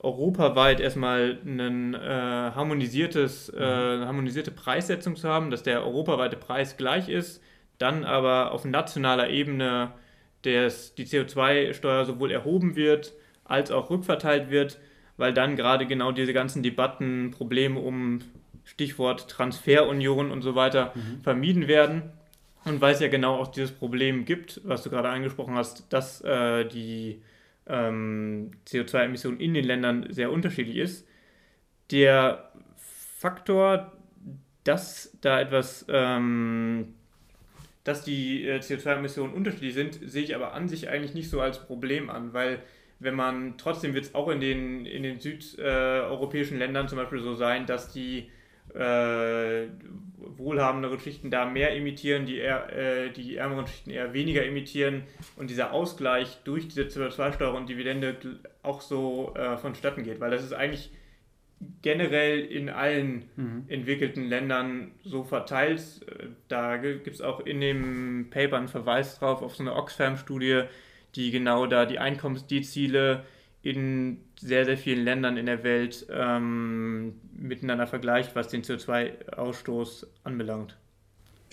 [0.00, 7.08] europaweit erstmal ein äh, harmonisiertes, äh, harmonisierte Preissetzung zu haben, dass der europaweite Preis gleich
[7.08, 7.42] ist,
[7.78, 9.92] dann aber auf nationaler Ebene
[10.44, 13.12] des, die CO2-Steuer sowohl erhoben wird,
[13.44, 14.78] als auch rückverteilt wird,
[15.16, 18.20] weil dann gerade genau diese ganzen Debatten, Probleme um
[18.64, 21.22] Stichwort Transferunion und so weiter mhm.
[21.22, 22.02] vermieden werden.
[22.64, 26.22] Und weil es ja genau auch dieses Problem gibt, was du gerade angesprochen hast, dass
[26.22, 27.20] äh, die
[27.66, 31.06] ähm, CO2-Emission in den Ländern sehr unterschiedlich ist.
[31.90, 32.50] Der
[33.18, 33.92] Faktor,
[34.64, 36.94] dass da etwas, ähm,
[37.84, 41.64] dass die äh, CO2-Emissionen unterschiedlich sind, sehe ich aber an sich eigentlich nicht so als
[41.64, 42.60] Problem an, weil
[42.98, 47.34] wenn man, trotzdem wird es auch in den, in den südeuropäischen Ländern zum Beispiel so
[47.34, 48.30] sein, dass die
[48.72, 49.68] äh,
[50.16, 55.02] wohlhabenderen Schichten da mehr emittieren, die, eher, äh, die ärmeren Schichten eher weniger emittieren
[55.36, 58.16] und dieser Ausgleich durch diese CO2-Steuer und Dividende
[58.62, 60.90] auch so äh, vonstatten geht, weil das ist eigentlich
[61.82, 63.64] generell in allen mhm.
[63.68, 65.82] entwickelten Ländern so verteilt.
[66.48, 70.64] Da gibt es auch in dem Paper einen Verweis drauf auf so eine Oxfam-Studie,
[71.14, 73.24] die genau da die Einkommensdeziele
[73.62, 80.76] in sehr, sehr vielen Ländern in der Welt ähm, miteinander vergleicht, was den CO2-Ausstoß anbelangt.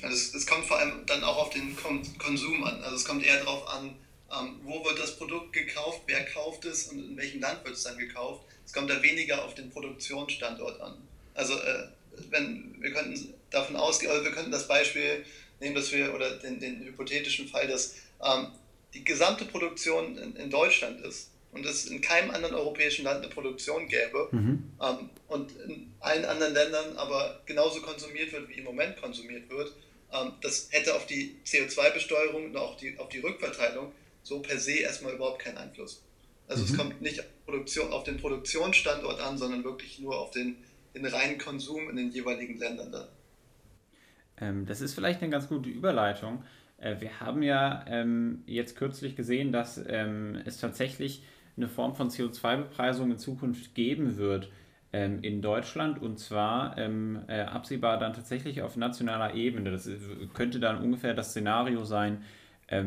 [0.04, 1.76] Also es, es, kommt vor allem dann auch auf den
[2.18, 2.82] Konsum an.
[2.84, 3.96] Also es kommt eher darauf an,
[4.32, 7.84] ähm, wo wird das Produkt gekauft, wer kauft es und in welchem Land wird es
[7.84, 8.46] dann gekauft.
[8.65, 10.98] Es kommt da weniger auf den Produktionsstandort an.
[11.34, 11.88] Also äh,
[12.30, 15.26] wenn wir könnten davon ausgehen, also wir könnten das Beispiel
[15.60, 18.48] nehmen, dass wir oder den, den hypothetischen Fall, dass ähm,
[18.94, 23.34] die gesamte Produktion in, in Deutschland ist und es in keinem anderen europäischen Land eine
[23.34, 24.72] Produktion gäbe mhm.
[24.82, 29.74] ähm, und in allen anderen Ländern aber genauso konsumiert wird, wie im Moment konsumiert wird,
[30.13, 33.91] ähm, das hätte auf die CO2-Besteuerung und auch die, auf die Rückverteilung
[34.24, 36.04] so per se erstmal überhaupt keinen Einfluss.
[36.48, 36.70] Also mhm.
[36.70, 40.58] es kommt nicht auf, Produktion, auf den Produktionsstandort an, sondern wirklich nur auf den,
[40.96, 43.08] den reinen Konsum in den jeweiligen Ländern dann.
[44.40, 46.44] Ähm, das ist vielleicht eine ganz gute Überleitung.
[46.78, 51.24] Äh, wir haben ja ähm, jetzt kürzlich gesehen, dass ähm, es tatsächlich
[51.56, 54.52] eine Form von CO2-Bepreisung in Zukunft geben wird
[54.94, 59.72] ähm, in Deutschland und zwar ähm, äh, absehbar dann tatsächlich auf nationaler Ebene.
[59.72, 59.90] Das
[60.34, 62.24] könnte dann ungefähr das Szenario sein,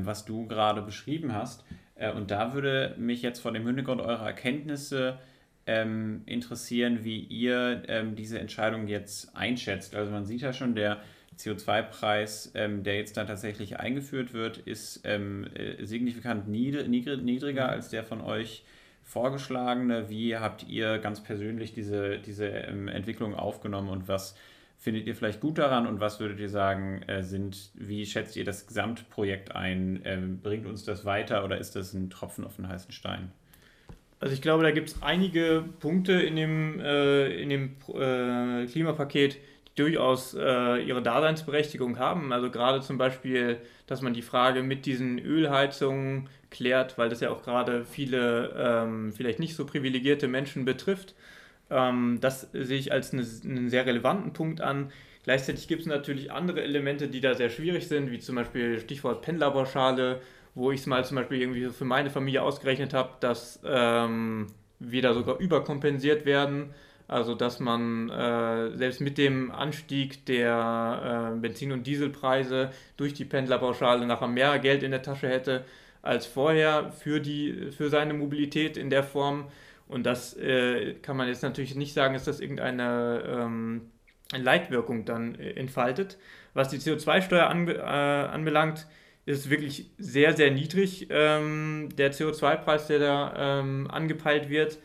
[0.03, 1.64] was du gerade beschrieben hast.
[1.94, 5.18] Äh, und da würde mich jetzt vor dem Hintergrund eurer Erkenntnisse
[5.66, 9.94] ähm, interessieren, wie ihr ähm, diese Entscheidung jetzt einschätzt.
[9.94, 11.01] Also man sieht ja schon, der
[11.38, 17.88] CO2-Preis, ähm, der jetzt dann tatsächlich eingeführt wird, ist ähm, äh, signifikant niedrig, niedriger als
[17.88, 18.64] der von euch
[19.03, 20.09] vorgeschlagene.
[20.09, 24.37] Wie habt ihr ganz persönlich diese, diese ähm, Entwicklung aufgenommen und was
[24.85, 28.44] findet ihr vielleicht gut daran und was würdet ihr sagen, äh, sind, wie schätzt ihr
[28.44, 30.03] das Gesamtprojekt ein?
[30.05, 33.33] Ähm, bringt uns das weiter oder ist das ein Tropfen auf den heißen Stein?
[34.20, 39.38] Also ich glaube, da gibt es einige Punkte in dem, äh, in dem äh, Klimapaket,
[39.75, 42.33] durchaus äh, ihre Daseinsberechtigung haben.
[42.33, 47.31] Also gerade zum Beispiel, dass man die Frage mit diesen Ölheizungen klärt, weil das ja
[47.31, 51.14] auch gerade viele ähm, vielleicht nicht so privilegierte Menschen betrifft.
[51.70, 54.92] Ähm, das sehe ich als eine, einen sehr relevanten Punkt an.
[55.24, 59.22] Gleichzeitig gibt es natürlich andere Elemente, die da sehr schwierig sind, wie zum Beispiel Stichwort
[59.22, 60.20] Pendlerpauschale,
[60.55, 64.48] wo ich es mal zum Beispiel irgendwie für meine Familie ausgerechnet habe, dass ähm,
[64.79, 66.74] wieder sogar überkompensiert werden.
[67.07, 73.27] Also dass man äh, selbst mit dem Anstieg der äh, Benzin- und Dieselpreise durch die
[73.27, 75.64] Pendlerpauschale nachher mehr Geld in der Tasche hätte
[76.00, 79.46] als vorher für, die, für seine Mobilität in der Form.
[79.87, 83.90] Und das äh, kann man jetzt natürlich nicht sagen, dass das irgendeine ähm,
[84.33, 86.18] Leitwirkung dann äh, entfaltet.
[86.55, 88.87] Was die CO2-Steuer anbe äh, anbelangt,
[89.27, 94.79] ist wirklich sehr, sehr niedrig, ähm, der CO2-Preis, der da ähm, angepeilt wird.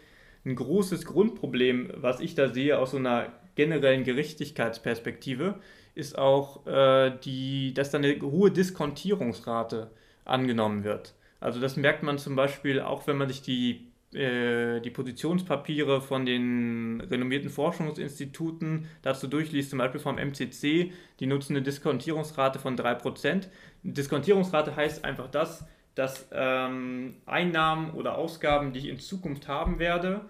[0.46, 5.60] Ein großes Grundproblem, was ich da sehe aus so einer generellen Gerechtigkeitsperspektive,
[5.96, 9.92] ist auch, äh, die, dass da eine hohe Diskontierungsrate
[10.24, 11.14] angenommen wird.
[11.42, 16.26] Also das merkt man zum Beispiel auch, wenn man sich die äh, die Positionspapiere von
[16.26, 23.48] den renommierten Forschungsinstituten dazu durchliest, zum Beispiel vom MCC, die nutzen eine Diskontierungsrate von 3%.
[23.84, 30.22] Diskontierungsrate heißt einfach das, dass ähm, Einnahmen oder Ausgaben, die ich in Zukunft haben werde,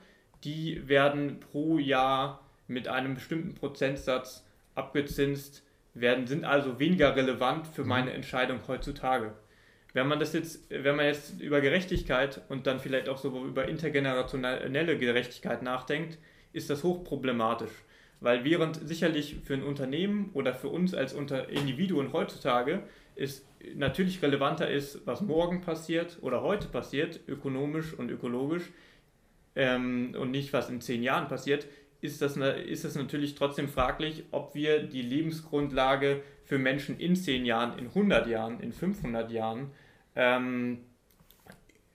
[0.43, 5.63] die werden pro Jahr mit einem bestimmten Prozentsatz abgezinst,
[5.93, 7.89] werden, sind also weniger relevant für mhm.
[7.89, 9.33] meine Entscheidung heutzutage.
[9.93, 13.67] Wenn man das jetzt, wenn man jetzt über Gerechtigkeit und dann vielleicht auch so über
[13.67, 16.17] intergenerationelle Gerechtigkeit nachdenkt,
[16.53, 17.71] ist das hochproblematisch.
[18.21, 22.83] Weil während sicherlich für ein Unternehmen oder für uns als Individuen heutzutage
[23.15, 28.71] es natürlich relevanter ist, was morgen passiert oder heute passiert, ökonomisch und ökologisch,
[29.55, 31.67] ähm, und nicht was in zehn Jahren passiert,
[32.01, 37.45] ist das, ist das natürlich trotzdem fraglich, ob wir die Lebensgrundlage für Menschen in 10
[37.45, 39.71] Jahren, in 100 Jahren, in 500 Jahren
[40.15, 40.79] ähm,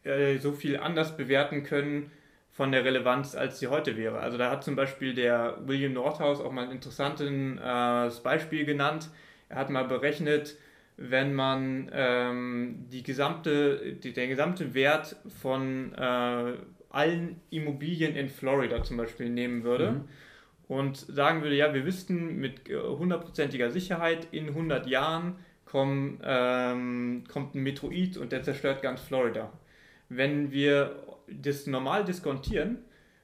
[0.04, 2.10] äh, so viel anders bewerten können
[2.50, 4.20] von der Relevanz, als sie heute wäre.
[4.20, 9.08] Also da hat zum Beispiel der William Nordhaus auch mal ein interessantes äh, Beispiel genannt.
[9.48, 10.56] Er hat mal berechnet,
[10.96, 16.52] wenn man ähm, die gesamte, die, der gesamte Wert von äh,
[16.94, 19.92] allen Immobilien in Florida zum Beispiel nehmen würde.
[19.92, 20.04] Mhm
[20.68, 27.24] und sagen würde, ja, wir wüssten mit äh, hundertprozentiger Sicherheit, in 100 Jahren kommen, ähm,
[27.30, 29.52] kommt ein Meteorit und der zerstört ganz Florida.
[30.08, 32.78] Wenn wir das normal diskontieren,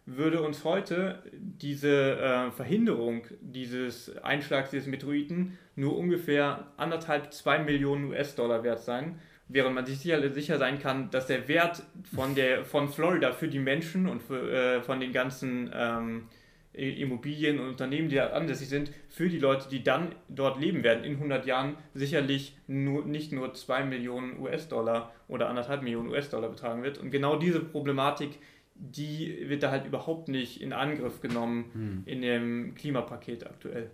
[0.07, 8.07] würde uns heute diese äh, Verhinderung dieses Einschlags dieses Meteoriten nur ungefähr anderthalb, zwei Millionen
[8.07, 9.21] US-Dollar wert sein,
[9.53, 11.83] während man sich sicher, sicher sein kann, dass der Wert
[12.15, 16.29] von, der, von Florida für die Menschen und für, äh, von den ganzen ähm,
[16.73, 21.03] Immobilien und Unternehmen, die da ansässig sind, für die Leute, die dann dort leben werden
[21.03, 26.85] in 100 Jahren, sicherlich nur, nicht nur 2 Millionen US-Dollar oder 1,5 Millionen US-Dollar betragen
[26.85, 26.99] wird.
[26.99, 28.39] Und genau diese Problematik,
[28.75, 32.03] die wird da halt überhaupt nicht in Angriff genommen hm.
[32.07, 33.91] in dem Klimapaket aktuell.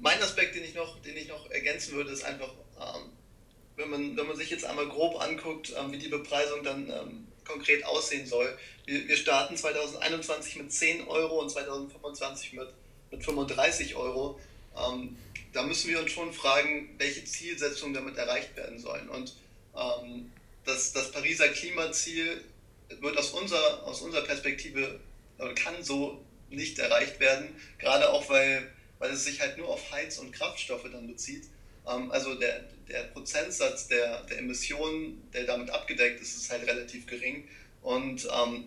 [0.00, 3.12] Mein Aspekt, den ich noch, den ich noch ergänzen würde, ist einfach, ähm,
[3.78, 7.26] wenn, man, wenn man sich jetzt einmal grob anguckt, ähm, wie die Bepreisung dann ähm,
[7.46, 8.56] konkret aussehen soll.
[8.84, 12.68] Wir, wir starten 2021 mit 10 Euro und 2025 mit,
[13.10, 14.38] mit 35 Euro.
[14.76, 15.16] Ähm,
[15.52, 19.08] da müssen wir uns schon fragen, welche Zielsetzungen damit erreicht werden sollen.
[19.08, 19.34] Und
[19.76, 20.30] ähm,
[20.64, 22.44] das, das Pariser Klimaziel
[23.00, 25.00] wird aus unserer, aus unserer Perspektive,
[25.38, 29.90] äh, kann so nicht erreicht werden, gerade auch weil, weil es sich halt nur auf
[29.92, 31.44] Heiz- und Kraftstoffe dann bezieht.
[31.90, 37.06] Ähm, also der, der Prozentsatz der, der Emissionen, der damit abgedeckt ist, ist halt relativ
[37.06, 37.48] gering.
[37.82, 38.64] Und ähm,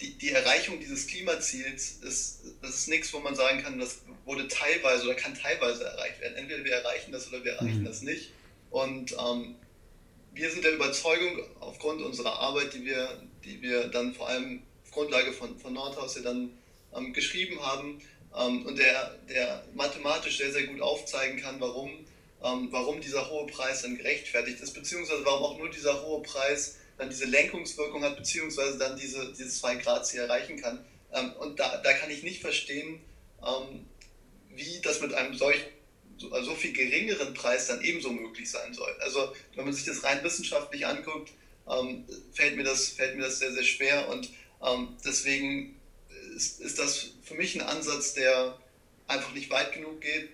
[0.00, 4.46] die, die Erreichung dieses Klimaziels ist, das ist nichts, wo man sagen kann, das wurde
[4.48, 6.36] teilweise oder kann teilweise erreicht werden.
[6.36, 7.86] Entweder wir erreichen das oder wir erreichen mhm.
[7.86, 8.32] das nicht.
[8.70, 9.56] Und ähm,
[10.32, 14.90] wir sind der Überzeugung, aufgrund unserer Arbeit, die wir, die wir dann vor allem auf
[14.92, 16.50] Grundlage von, von Nordhaus ja dann
[16.94, 18.00] ähm, geschrieben haben
[18.36, 21.90] ähm, und der, der mathematisch sehr, sehr gut aufzeigen kann, warum
[22.42, 26.76] ähm, warum dieser hohe Preis dann gerechtfertigt ist, beziehungsweise warum auch nur dieser hohe Preis
[26.96, 30.84] dann diese Lenkungswirkung hat, beziehungsweise dann diese, diese 2 Grad Ziel erreichen kann.
[31.12, 33.00] Ähm, und da, da kann ich nicht verstehen,
[33.44, 33.86] ähm,
[34.50, 35.64] wie das mit einem solch
[36.18, 38.94] so, also so viel geringeren Preis dann ebenso möglich sein soll.
[39.00, 41.32] Also wenn man sich das rein wissenschaftlich anguckt,
[41.68, 44.30] ähm, fällt, mir das, fällt mir das sehr, sehr schwer und
[44.64, 45.78] ähm, deswegen
[46.34, 48.58] ist, ist das für mich ein Ansatz, der
[49.06, 50.30] einfach nicht weit genug geht,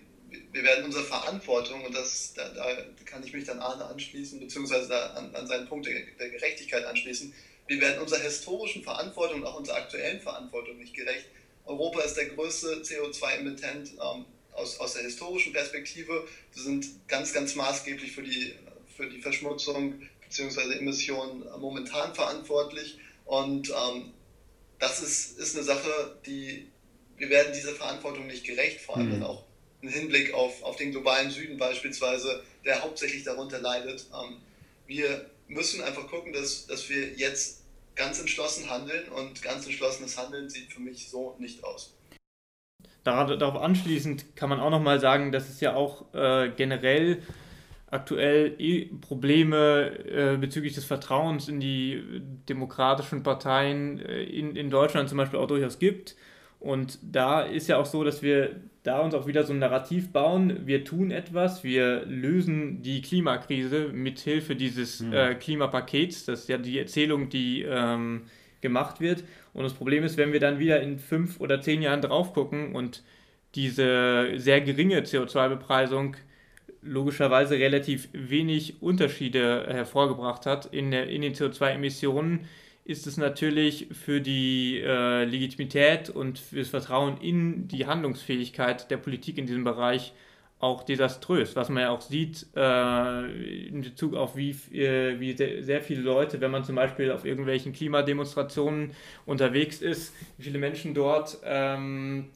[0.53, 5.11] wir werden unsere Verantwortung, und das, da, da kann ich mich dann Arne anschließen, beziehungsweise
[5.15, 7.35] an, an seinen Punkt der, der Gerechtigkeit anschließen,
[7.67, 11.27] wir werden unserer historischen Verantwortung und auch unserer aktuellen Verantwortung nicht gerecht.
[11.65, 16.27] Europa ist der größte CO2-Emittent ähm, aus, aus der historischen Perspektive.
[16.53, 18.55] Wir sind ganz, ganz maßgeblich für die,
[18.95, 20.79] für die Verschmutzung bzw.
[20.79, 22.99] Emissionen momentan verantwortlich.
[23.25, 24.13] Und ähm,
[24.79, 26.69] das ist, ist eine Sache, die
[27.17, 29.23] wir werden dieser Verantwortung nicht gerecht, vor allem mhm.
[29.23, 29.44] auch
[29.85, 34.07] im Hinblick auf, auf den globalen Süden beispielsweise, der hauptsächlich darunter leidet.
[34.13, 34.39] Ähm,
[34.87, 37.63] wir müssen einfach gucken, dass, dass wir jetzt
[37.95, 41.95] ganz entschlossen handeln und ganz entschlossenes Handeln sieht für mich so nicht aus.
[43.05, 47.23] Darauf anschließend kann man auch nochmal sagen, dass es ja auch äh, generell
[47.89, 48.57] aktuell
[49.03, 52.03] Probleme äh, bezüglich des Vertrauens in die
[52.49, 56.17] demokratischen Parteien äh, in, in Deutschland zum Beispiel auch durchaus gibt.
[56.65, 60.13] Und da ist ja auch so, dass wir da uns auch wieder so ein Narrativ
[60.13, 60.61] bauen.
[60.65, 65.13] Wir tun etwas, wir lösen die Klimakrise mit Hilfe dieses mhm.
[65.13, 66.25] äh, Klimapakets.
[66.25, 68.23] Das ist ja die Erzählung, die ähm,
[68.63, 69.25] gemacht wird.
[69.53, 72.75] Und das Problem ist, wenn wir dann wieder in fünf oder zehn Jahren drauf gucken
[72.75, 73.03] und
[73.55, 76.17] diese sehr geringe CO2-Bepreisung
[76.81, 82.47] logischerweise relativ wenig Unterschiede hervorgebracht hat in, der, in den CO2-Emissionen,
[82.85, 88.99] ist es natürlich für die äh, Legitimität und für das Vertrauen in die Handlungsfähigkeit der
[88.99, 90.13] Politik in diesem Bereich
[90.61, 95.83] auch desaströs, was man ja auch sieht äh, in Bezug auf wie, äh, wie sehr
[95.83, 98.93] viele Leute, wenn man zum Beispiel auf irgendwelchen Klimademonstrationen
[99.27, 102.31] unterwegs ist, wie viele Menschen dort ähm,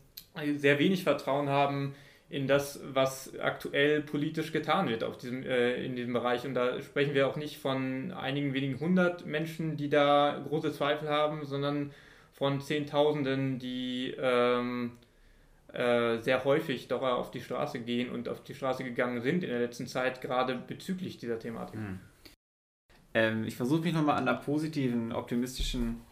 [0.57, 1.95] sehr wenig Vertrauen haben
[2.31, 6.45] in das, was aktuell politisch getan wird auf diesem, äh, in diesem Bereich.
[6.45, 11.09] Und da sprechen wir auch nicht von einigen wenigen hundert Menschen, die da große Zweifel
[11.09, 11.91] haben, sondern
[12.33, 14.93] von Zehntausenden, die ähm,
[15.73, 19.51] äh, sehr häufig doch auf die Straße gehen und auf die Straße gegangen sind in
[19.51, 21.81] der letzten Zeit, gerade bezüglich dieser Thematik.
[21.81, 22.01] Mhm.
[23.15, 26.03] Ähm, ich versuche mich nochmal an der positiven, optimistischen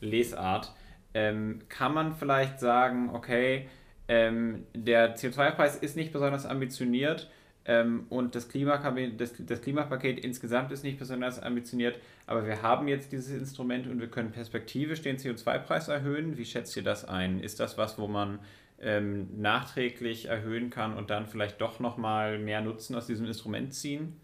[0.00, 0.72] Lesart.
[1.12, 3.68] Ähm, kann man vielleicht sagen, okay,
[4.08, 7.28] ähm, der CO2-Preis ist nicht besonders ambitioniert
[7.68, 12.86] ähm, und das, Klimapaket, das, das Klimapaket insgesamt ist nicht besonders ambitioniert, aber wir haben
[12.86, 16.38] jetzt dieses Instrument und wir können perspektivisch den CO2-Preis erhöhen.
[16.38, 17.40] Wie schätzt ihr das ein?
[17.40, 18.38] Ist das was, wo man
[18.80, 24.20] ähm, nachträglich erhöhen kann und dann vielleicht doch nochmal mehr Nutzen aus diesem Instrument ziehen?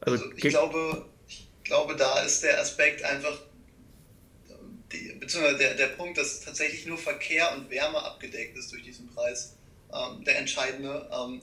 [0.00, 3.38] Also, also ich glaube, ich glaube, da ist der Aspekt einfach
[4.92, 9.08] die, beziehungsweise der, der Punkt, dass tatsächlich nur Verkehr und Wärme abgedeckt ist durch diesen
[9.14, 9.56] Preis,
[9.92, 11.08] ähm, der entscheidende.
[11.12, 11.40] Ähm,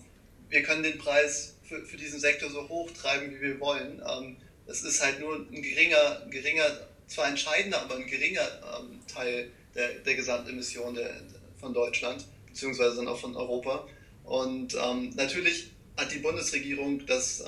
[0.49, 4.01] wir können den Preis für, für diesen Sektor so hoch treiben, wie wir wollen.
[4.07, 8.47] Ähm, es ist halt nur ein geringer, geringer, zwar entscheidender, aber ein geringer
[8.79, 11.21] ähm, Teil der, der Gesamtemission der,
[11.59, 13.87] von Deutschland, beziehungsweise dann auch von Europa.
[14.23, 17.43] Und ähm, natürlich hat die Bundesregierung das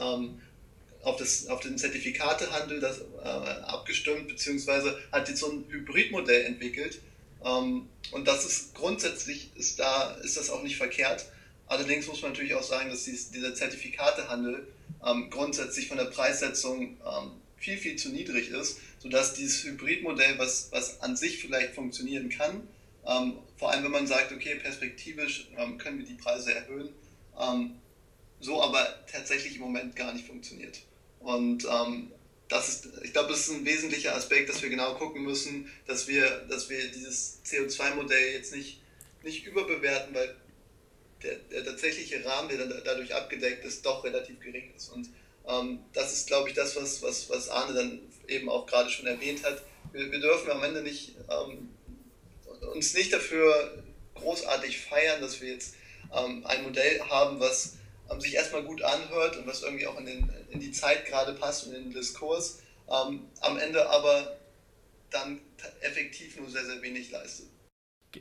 [1.04, 7.00] auf, das, auf den Zertifikatehandel das, äh, abgestimmt, beziehungsweise hat jetzt so ein Hybridmodell entwickelt.
[7.44, 11.26] Ähm, und das ist grundsätzlich, ist, da, ist das auch nicht verkehrt.
[11.68, 14.68] Allerdings muss man natürlich auch sagen, dass dies, dieser Zertifikatehandel
[15.06, 20.70] ähm, grundsätzlich von der Preissetzung ähm, viel, viel zu niedrig ist, sodass dieses Hybridmodell, was,
[20.72, 22.68] was an sich vielleicht funktionieren kann,
[23.08, 26.90] ähm, vor allem wenn man sagt, okay, perspektivisch ähm, können wir die Preise erhöhen,
[27.40, 27.76] ähm,
[28.40, 30.80] so aber tatsächlich im Moment gar nicht funktioniert.
[31.24, 32.12] Und ähm,
[32.48, 36.08] das ist, ich glaube, das ist ein wesentlicher Aspekt, dass wir genau gucken müssen, dass
[36.08, 38.82] wir, dass wir dieses CO2-Modell jetzt nicht,
[39.24, 40.36] nicht überbewerten, weil
[41.24, 44.90] der, der tatsächliche Rahmen, der dann dadurch abgedeckt ist, doch relativ gering ist.
[44.90, 45.10] Und
[45.48, 49.08] ähm, das ist, glaube ich, das, was, was, was Arne dann eben auch gerade schon
[49.08, 49.64] erwähnt hat.
[49.94, 51.70] Wir, wir dürfen am Ende nicht, ähm,
[52.74, 53.84] uns nicht dafür
[54.16, 55.76] großartig feiern, dass wir jetzt
[56.14, 57.78] ähm, ein Modell haben, was
[58.20, 61.68] sich erstmal gut anhört und was irgendwie auch in, den, in die Zeit gerade passt
[61.68, 64.38] und in den Diskurs, ähm, am Ende aber
[65.12, 65.40] dann
[65.82, 67.48] effektiv nur sehr, sehr wenig leistet.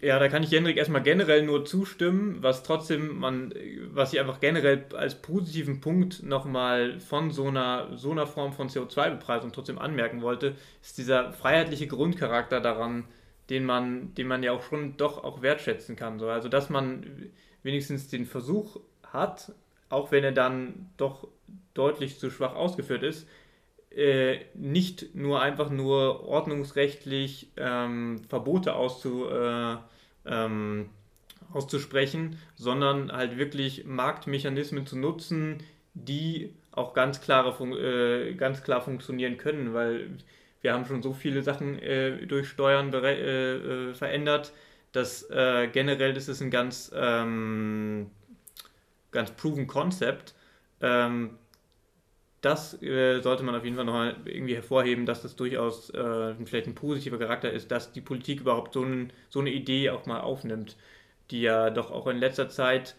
[0.01, 3.53] Ja, da kann ich Jendrik erstmal generell nur zustimmen, was trotzdem man,
[3.91, 8.69] was ich einfach generell als positiven Punkt nochmal von so einer, so einer Form von
[8.69, 13.05] CO2-Bepreisung trotzdem anmerken wollte, ist dieser freiheitliche Grundcharakter daran,
[13.51, 16.21] den man, den man ja auch schon doch auch wertschätzen kann.
[16.21, 16.29] So.
[16.29, 17.33] Also dass man
[17.65, 19.53] wenigstens den Versuch hat,
[19.91, 21.29] auch wenn er dann doch
[21.75, 23.29] deutlich zu schwach ausgeführt ist,
[23.91, 29.77] äh, nicht nur einfach nur ordnungsrechtlich ähm, Verbote auszu, äh,
[30.27, 30.91] ähm,
[31.53, 35.59] auszusprechen, sondern halt wirklich Marktmechanismen zu nutzen,
[35.95, 40.09] die auch ganz, klare, äh, ganz klar funktionieren können, weil
[40.61, 44.53] wir haben schon so viele Sachen äh, durch Steuern äh, äh, verändert,
[44.93, 48.11] dass generell ist es ein ganz ähm,
[49.11, 50.35] ganz proven Concept.
[50.81, 51.39] Ähm,
[52.41, 56.67] das äh, sollte man auf jeden Fall noch irgendwie hervorheben, dass das durchaus äh, vielleicht
[56.67, 60.21] ein positiver Charakter ist, dass die Politik überhaupt so, ein, so eine Idee auch mal
[60.21, 60.77] aufnimmt,
[61.31, 62.97] die ja doch auch in letzter Zeit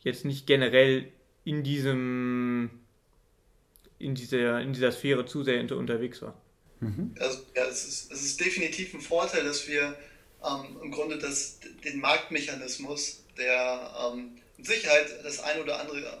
[0.00, 1.08] jetzt nicht generell
[1.44, 2.70] in diesem
[4.00, 6.34] in dieser, in dieser Sphäre zu sehr unterwegs war.
[6.80, 7.14] Mhm.
[7.20, 9.94] Also, ja, es ist, es ist definitiv ein Vorteil, dass wir
[10.42, 16.18] ähm, im Grunde das, den Marktmechanismus, der ähm, mit Sicherheit das eine oder andere,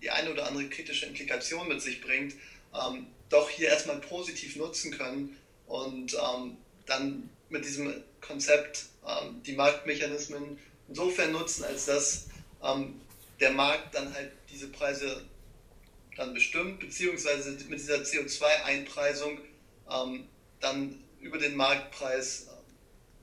[0.00, 2.34] die eine oder andere kritische Implikation mit sich bringt,
[2.72, 5.36] ähm, doch hier erstmal positiv nutzen können,
[5.66, 6.56] und ähm,
[6.86, 10.58] dann mit diesem Konzept ähm, die Marktmechanismen
[10.88, 12.26] insofern nutzen, als dass
[12.62, 13.00] ähm,
[13.40, 15.24] der Markt dann halt diese Preise
[16.16, 19.40] dann bestimmt, beziehungsweise mit dieser CO2-Einpreisung
[19.90, 20.28] ähm,
[20.60, 22.46] dann über den Marktpreis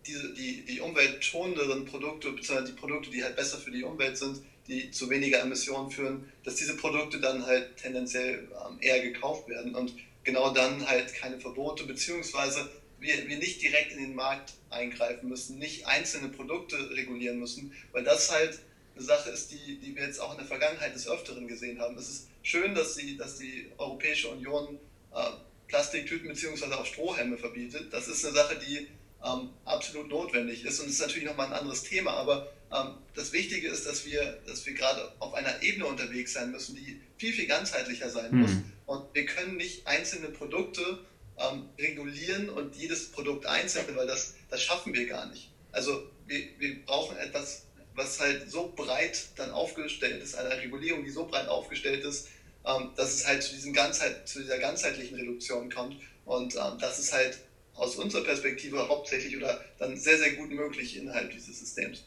[0.06, 4.42] diese, die, die umweltschonenderen Produkte, beziehungsweise die Produkte, die halt besser für die Umwelt sind,
[4.68, 9.76] die zu weniger Emissionen führen, dass diese Produkte dann halt tendenziell ähm, eher gekauft werden
[9.76, 9.94] und
[10.24, 15.60] genau dann halt keine Verbote, beziehungsweise wir, wir nicht direkt in den Markt eingreifen müssen,
[15.60, 18.60] nicht einzelne Produkte regulieren müssen, weil das halt
[18.96, 21.98] eine Sache ist, die, die wir jetzt auch in der Vergangenheit des Öfteren gesehen haben.
[21.98, 24.80] Es ist schön, dass, sie, dass die Europäische Union
[25.14, 25.32] äh,
[25.68, 26.74] Plastiktüten bzw.
[26.74, 27.92] auch Strohhelme verbietet.
[27.92, 28.88] Das ist eine Sache, die
[29.24, 33.32] ähm, absolut notwendig ist und es ist natürlich nochmal ein anderes Thema, aber ähm, das
[33.32, 37.34] Wichtige ist, dass wir, dass wir gerade auf einer Ebene unterwegs sein müssen, die viel,
[37.34, 38.42] viel ganzheitlicher sein mhm.
[38.42, 38.52] muss.
[38.86, 41.00] Und wir können nicht einzelne Produkte
[41.38, 45.52] ähm, regulieren und jedes Produkt einzeln, weil das, das schaffen wir gar nicht.
[45.72, 47.66] Also wir, wir brauchen etwas,
[47.96, 52.28] was halt so breit dann aufgestellt ist, eine Regulierung, die so breit aufgestellt ist,
[52.66, 55.98] ähm, dass es halt zu, diesem Ganzheit, zu dieser ganzheitlichen Reduktion kommt.
[56.26, 57.38] Und ähm, das ist halt
[57.76, 62.06] aus unserer Perspektive hauptsächlich oder dann sehr, sehr gut möglich innerhalb dieses Systems.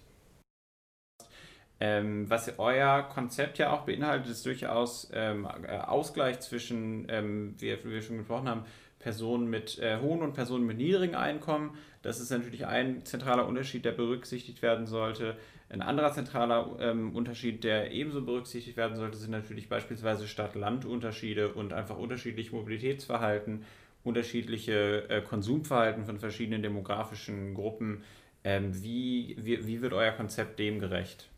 [1.78, 7.76] Ähm, was euer Konzept ja auch beinhaltet, ist durchaus ähm, äh, Ausgleich zwischen, ähm, wie,
[7.84, 8.64] wie, wir schon gesprochen haben,
[8.98, 11.76] Personen mit äh, hohen und Personen mit niedrigen Einkommen.
[12.00, 15.36] Das ist natürlich ein zentraler Unterschied, der berücksichtigt werden sollte.
[15.68, 21.74] Ein anderer zentraler ähm, Unterschied, der ebenso berücksichtigt werden sollte, sind natürlich beispielsweise Stadt-Land-Unterschiede und
[21.74, 23.64] einfach unterschiedliche Mobilitätsverhalten,
[24.06, 28.02] unterschiedliche äh, Konsumverhalten von verschiedenen demografischen Gruppen.
[28.44, 31.28] Ähm, wie, wie, wie wird euer Konzept dem gerecht?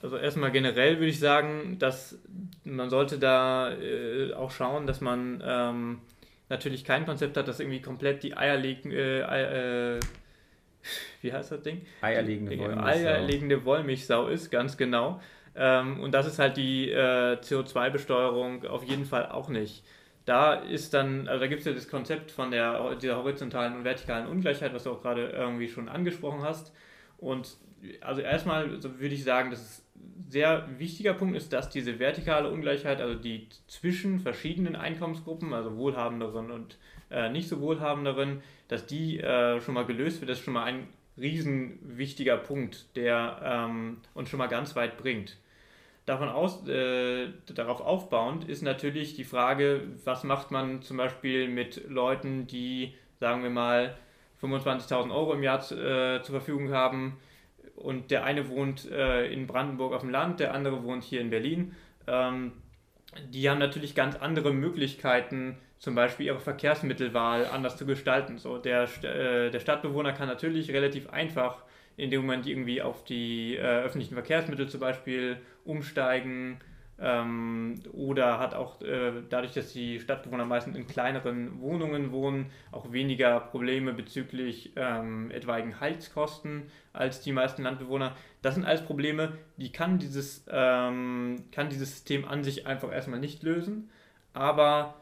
[0.00, 2.18] Also erstmal generell würde ich sagen, dass
[2.64, 6.00] man sollte da äh, auch schauen, dass man ähm,
[6.48, 10.00] natürlich kein Konzept hat, das irgendwie komplett die eierlegende, äh, äh,
[11.22, 11.86] wie heißt das Ding?
[12.00, 12.86] Eierlegende Wollmilchsau.
[12.86, 15.20] Eierlegende Wollmilchsau ist, ganz genau.
[15.54, 19.84] Ähm, und das ist halt die äh, CO2-Besteuerung auf jeden Fall auch nicht.
[20.24, 23.84] Da ist dann, also da gibt es ja das Konzept von der, dieser horizontalen und
[23.84, 26.72] vertikalen Ungleichheit, was du auch gerade irgendwie schon angesprochen hast.
[27.18, 27.56] Und
[28.00, 29.86] also erstmal würde ich sagen, dass es
[30.28, 36.50] sehr wichtiger Punkt ist, dass diese vertikale Ungleichheit, also die zwischen verschiedenen Einkommensgruppen, also wohlhabenderen
[36.50, 36.78] und
[37.10, 40.30] äh, nicht so wohlhabenderen, dass die äh, schon mal gelöst wird.
[40.30, 40.86] Das ist schon mal ein
[41.18, 45.36] riesen wichtiger Punkt, der ähm, uns schon mal ganz weit bringt.
[46.04, 51.88] Davon aus, äh, darauf aufbauend ist natürlich die Frage, was macht man zum Beispiel mit
[51.88, 53.96] Leuten, die, sagen wir mal,
[54.40, 57.18] 25.000 Euro im Jahr äh, zur Verfügung haben,
[57.76, 61.30] und der eine wohnt äh, in Brandenburg auf dem Land, der andere wohnt hier in
[61.30, 61.74] Berlin.
[62.06, 62.52] Ähm,
[63.28, 68.38] die haben natürlich ganz andere Möglichkeiten, zum Beispiel ihre Verkehrsmittelwahl anders zu gestalten.
[68.38, 71.62] So, der, äh, der Stadtbewohner kann natürlich relativ einfach
[71.96, 76.60] in dem Moment irgendwie auf die äh, öffentlichen Verkehrsmittel zum Beispiel umsteigen
[77.02, 82.92] ähm, oder hat auch äh, dadurch, dass die Stadtbewohner meistens in kleineren Wohnungen wohnen, auch
[82.92, 88.14] weniger Probleme bezüglich ähm, etwaigen Heizkosten als die meisten Landbewohner.
[88.40, 93.20] Das sind alles Probleme, die kann dieses, ähm, kann dieses System an sich einfach erstmal
[93.20, 93.90] nicht lösen,
[94.32, 95.01] aber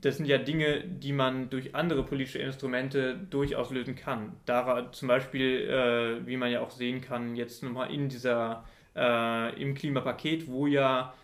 [0.00, 4.36] das sind ja Dinge, die man durch andere politische Instrumente durchaus lösen kann.
[4.44, 9.60] Da, zum Beispiel, äh, wie man ja auch sehen kann, jetzt nochmal in dieser, äh,
[9.60, 11.14] im Klimapaket, wo ja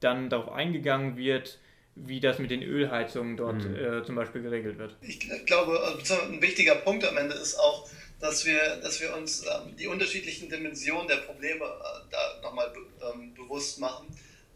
[0.00, 1.58] dann darauf eingegangen wird,
[1.94, 3.76] wie das mit den Ölheizungen dort mhm.
[3.76, 4.96] äh, zum Beispiel geregelt wird.
[5.02, 7.88] Ich glaube, also ein wichtiger Punkt am Ende ist auch,
[8.20, 12.80] dass wir, dass wir uns ähm, die unterschiedlichen Dimensionen der Probleme äh, da nochmal be
[13.12, 14.06] ähm, bewusst machen,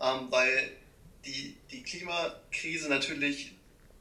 [0.01, 0.71] ähm, weil
[1.27, 3.56] die, die Klimakrise natürlich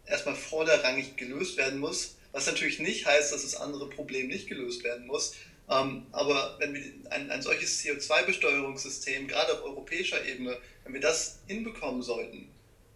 [0.06, 4.84] erstmal vorderrangig gelöst werden muss, was natürlich nicht heißt, dass das andere Problem nicht gelöst
[4.84, 5.36] werden muss.
[5.70, 11.40] Ähm, aber wenn wir ein, ein solches CO2-Besteuerungssystem gerade auf europäischer Ebene wenn wir das
[11.48, 12.48] hinbekommen sollten,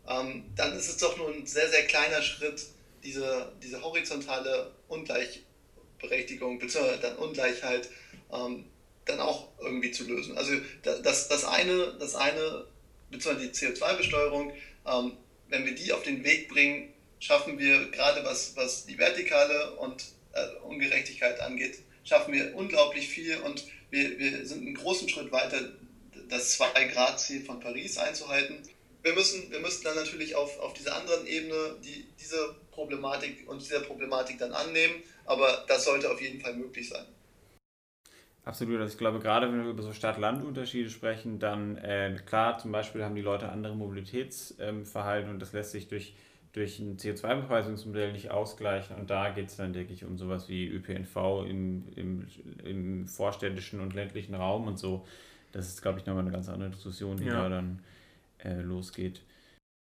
[0.08, 2.68] ähm, dann ist es doch nur ein sehr, sehr kleiner Schritt,
[3.04, 6.98] diese, diese horizontale Ungleichberechtigung bzw.
[7.02, 7.90] dann Ungleichheit
[8.32, 8.66] ähm,
[9.06, 10.38] dann auch irgendwie zu lösen.
[10.38, 10.54] Also
[10.84, 12.66] das, das eine, das eine
[13.10, 13.48] bzw.
[13.48, 14.54] die CO2-Besteuerung,
[14.86, 15.14] ähm,
[15.48, 20.04] wenn wir die auf den Weg bringen, schaffen wir gerade was, was die vertikale und
[20.34, 25.60] äh, Ungerechtigkeit angeht, schaffen wir unglaublich viel und wir, wir sind einen großen Schritt weiter
[26.30, 28.58] das 2-Grad-Ziel von Paris einzuhalten.
[29.02, 33.62] Wir müssen, wir müssen dann natürlich auf, auf dieser anderen Ebene die, diese Problematik und
[33.62, 34.96] dieser Problematik dann annehmen,
[35.26, 37.06] aber das sollte auf jeden Fall möglich sein.
[38.46, 42.72] Absolut, also ich glaube, gerade wenn wir über so Stadt-Land-Unterschiede sprechen, dann äh, klar, zum
[42.72, 46.14] Beispiel haben die Leute andere Mobilitätsverhalten ähm, und das lässt sich durch
[46.54, 48.96] durch ein CO2-Bepreisungsmodell nicht ausgleichen.
[48.96, 52.28] Und da geht es dann, denke ich, um sowas wie ÖPNV im, im,
[52.64, 55.06] im vorstädtischen und ländlichen Raum und so.
[55.52, 57.44] Das ist, glaube ich, nochmal eine ganz andere Diskussion, die ja.
[57.44, 57.80] da dann
[58.40, 59.22] äh, losgeht.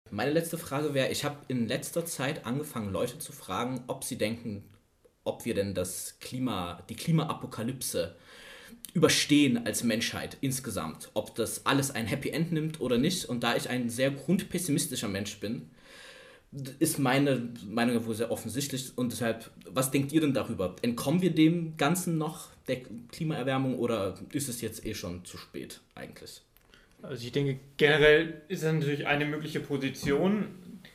[0.10, 4.18] Meine letzte Frage wäre, ich habe in letzter Zeit angefangen, Leute zu fragen, ob sie
[4.18, 4.64] denken,
[5.24, 8.16] ob wir denn das Klima, die Klimaapokalypse
[8.94, 11.10] überstehen als Menschheit insgesamt.
[11.14, 13.26] Ob das alles ein Happy End nimmt oder nicht.
[13.26, 15.70] Und da ich ein sehr grundpessimistischer Mensch bin,
[16.80, 18.92] ist meine Meinung wohl sehr offensichtlich.
[18.98, 20.76] Und deshalb, was denkt ihr denn darüber?
[20.82, 22.82] Entkommen wir dem Ganzen noch, der
[23.12, 26.42] Klimaerwärmung, oder ist es jetzt eh schon zu spät eigentlich?
[27.02, 30.48] Also ich denke, generell ist das natürlich eine mögliche Position.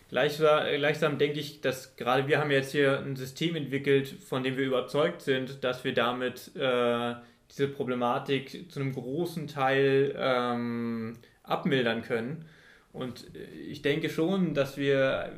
[0.09, 4.57] Gleichsam, gleichsam denke ich, dass gerade wir haben jetzt hier ein System entwickelt, von dem
[4.57, 7.14] wir überzeugt sind, dass wir damit äh,
[7.50, 12.44] diese Problematik zu einem großen Teil ähm, abmildern können.
[12.97, 13.26] Und
[13.68, 15.32] ich denke schon, dass wir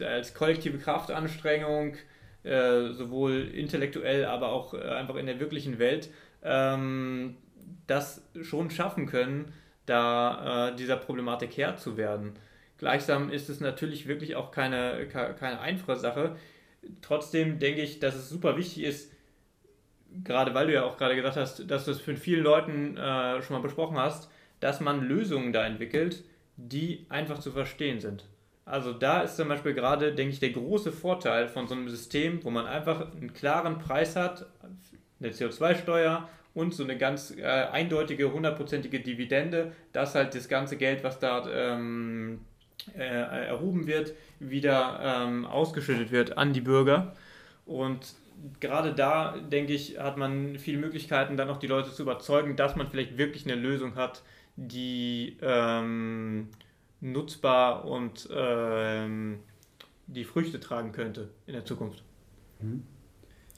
[0.00, 1.94] als kollektive Kraftanstrengung
[2.42, 6.10] äh, sowohl intellektuell, aber auch äh, einfach in der wirklichen Welt
[6.42, 7.36] ähm,
[7.86, 9.52] das schon schaffen können,
[9.86, 12.34] da äh, dieser Problematik Herr zu werden.
[12.76, 16.36] Gleichsam ist es natürlich wirklich auch keine, keine einfache Sache.
[17.02, 19.12] Trotzdem denke ich, dass es super wichtig ist,
[20.24, 23.42] gerade weil du ja auch gerade gesagt hast, dass du es für vielen Leuten äh,
[23.42, 24.30] schon mal besprochen hast,
[24.60, 26.22] dass man Lösungen da entwickelt,
[26.58, 28.24] die einfach zu verstehen sind.
[28.66, 32.44] Also da ist zum Beispiel gerade, denke ich, der große Vorteil von so einem System,
[32.44, 34.44] wo man einfach einen klaren Preis hat,
[35.20, 41.02] eine CO2-Steuer und so eine ganz äh, eindeutige, hundertprozentige Dividende, dass halt das ganze Geld,
[41.02, 42.40] was da ähm,
[42.94, 47.14] äh, erhoben wird, wieder ähm, ausgeschüttet wird an die Bürger.
[47.64, 48.14] Und
[48.60, 52.76] gerade da, denke ich, hat man viele Möglichkeiten, dann auch die Leute zu überzeugen, dass
[52.76, 54.22] man vielleicht wirklich eine Lösung hat,
[54.60, 56.48] die ähm,
[57.00, 59.40] nutzbar und ähm,
[60.08, 62.02] die Früchte tragen könnte in der Zukunft.
[62.58, 62.84] Mhm.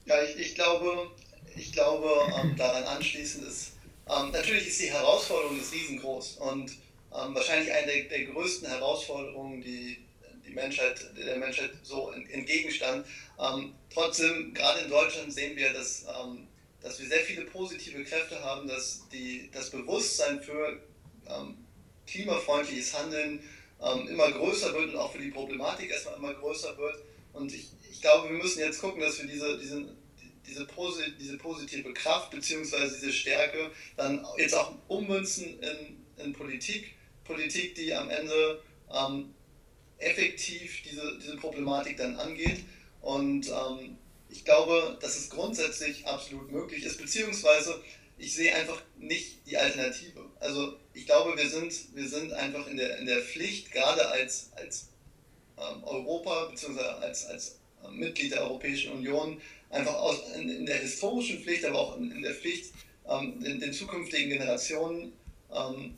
[0.04, 1.10] Ja, ich, ich glaube,
[1.56, 2.08] ich glaube,
[2.42, 3.72] ähm, daran anschließend ist,
[4.08, 9.62] ähm, natürlich ist die Herausforderung ist riesengroß und ähm, wahrscheinlich eine der, der, größten Herausforderungen,
[9.62, 10.04] die
[10.46, 13.06] die Menschheit, der Menschheit so entgegenstand.
[13.38, 16.46] Ähm, trotzdem, gerade in Deutschland sehen wir, dass, ähm,
[16.82, 20.80] dass wir sehr viele positive Kräfte haben, dass die, das Bewusstsein für
[21.36, 21.56] ähm,
[22.06, 23.40] klimafreundliches Handeln
[24.10, 26.96] immer größer wird und auch für die Problematik erstmal immer größer wird.
[27.32, 29.96] Und ich, ich glaube, wir müssen jetzt gucken, dass wir diese, diesen
[30.46, 32.88] diese, Posi diese positive Kraft bzw.
[32.88, 36.94] diese Stärke dann jetzt auch ummünzen in, in Politik.
[37.24, 38.60] Politik, die am Ende
[38.92, 39.34] ähm,
[39.98, 42.64] effektiv diese, diese Problematik dann angeht.
[43.00, 43.96] Und ähm,
[44.28, 47.82] ich glaube, dass es grundsätzlich absolut möglich ist, beziehungsweise
[48.18, 50.26] ich sehe einfach nicht die Alternative.
[50.40, 54.50] Also ich glaube, wir sind, wir sind einfach in der, in der Pflicht, gerade als,
[54.56, 54.88] als
[55.58, 60.78] ähm, Europa, beziehungsweise als, als äh, Mitglied der Europäischen Union, einfach aus, in, in, der
[60.78, 62.72] historischen Pflicht, aber auch in, in der Pflicht
[63.08, 65.12] ähm, den, den, zukünftigen Generationen
[65.54, 65.94] ähm,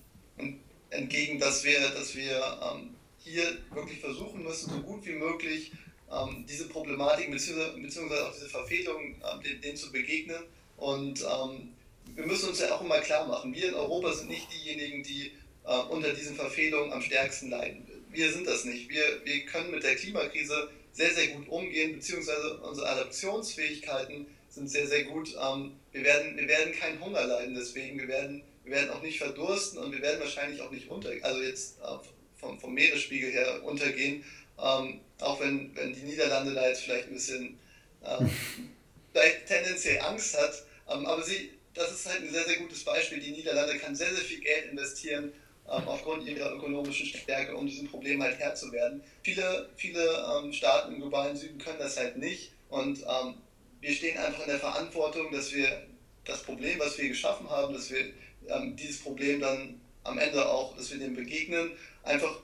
[0.90, 5.72] entgegen, dass wir, dass wir ähm, hier wirklich versuchen müssen, so gut wie möglich
[6.12, 8.14] ähm, diese Problematik bzw.
[8.20, 10.42] auch diese Verfehlungen ähm, denen, denen, zu begegnen.
[10.76, 11.72] Und ähm,
[12.14, 15.32] wir müssen uns ja auch immer klar machen, wir in Europa sind nicht diejenigen, die
[15.64, 17.86] äh, unter diesen Verfehlungen am stärksten leiden.
[18.10, 18.88] Wir sind das nicht.
[18.90, 24.86] Wir, wir können mit der Klimakrise sehr, sehr gut umgehen, beziehungsweise unsere Adaptionsfähigkeiten sind sehr,
[24.86, 25.34] sehr gut.
[25.40, 29.18] Ähm, wir, werden, wir werden keinen Hunger leiden, deswegen wir werden, wir werden auch nicht
[29.18, 31.98] verdursten und wir werden wahrscheinlich auch nicht unter, also jetzt äh,
[32.36, 34.24] vom, vom Meeresspiegel her untergehen,
[34.62, 37.58] ähm, auch wenn, wenn die Niederlande da jetzt vielleicht ein bisschen
[38.04, 38.30] ähm,
[39.12, 43.20] vielleicht tendenziell Angst hat, ähm, aber sie, das ist halt ein sehr, sehr gutes Beispiel.
[43.20, 45.32] Die Niederlande kann sehr, sehr viel Geld investieren,
[45.68, 49.02] ähm, aufgrund ihrer ökonomischen Stärke, um diesem Problem halt Herr zu werden.
[49.22, 50.02] Viele, viele
[50.36, 53.34] ähm, Staaten im globalen Süden können das halt nicht und ähm,
[53.80, 55.86] wir stehen einfach in der Verantwortung, dass wir
[56.24, 58.12] das Problem, was wir geschaffen haben, dass wir
[58.48, 62.40] ähm, dieses Problem dann am Ende auch, dass wir dem begegnen, einfach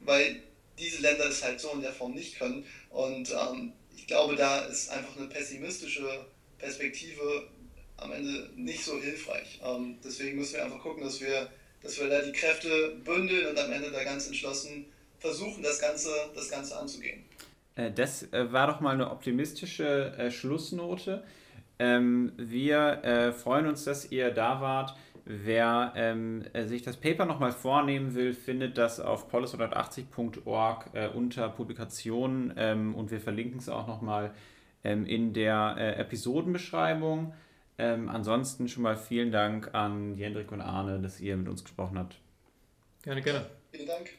[0.00, 0.42] weil
[0.78, 2.64] diese Länder es halt so in der Form nicht können.
[2.90, 6.26] Und ähm, ich glaube, da ist einfach eine pessimistische
[6.58, 7.48] Perspektive
[8.02, 9.60] am Ende nicht so hilfreich.
[9.64, 11.48] Ähm, deswegen müssen wir einfach gucken, dass wir
[11.82, 14.86] dass wir da die Kräfte bündeln und am Ende da ganz entschlossen
[15.18, 17.24] versuchen, das Ganze, das Ganze anzugehen.
[17.76, 21.24] Äh, das äh, war doch mal eine optimistische äh, Schlussnote.
[21.78, 24.94] Ähm, wir freuen uns, dass ihr da wart.
[25.24, 32.94] Wer ähm, sich das Paper nochmal vornehmen will, findet das auf polis180.org unter Publikationen ähm,
[32.94, 34.34] und wir verlinken es auch nochmal
[34.84, 37.34] in der Episodenbeschreibung.
[37.78, 41.98] Ähm, ansonsten schon mal vielen Dank an Jendrik und Arne, dass ihr mit uns gesprochen
[41.98, 42.16] habt.
[43.02, 43.46] Gerne, gerne.
[43.70, 44.10] Vielen Dank.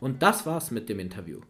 [0.00, 1.40] Und das war's mit dem Interview.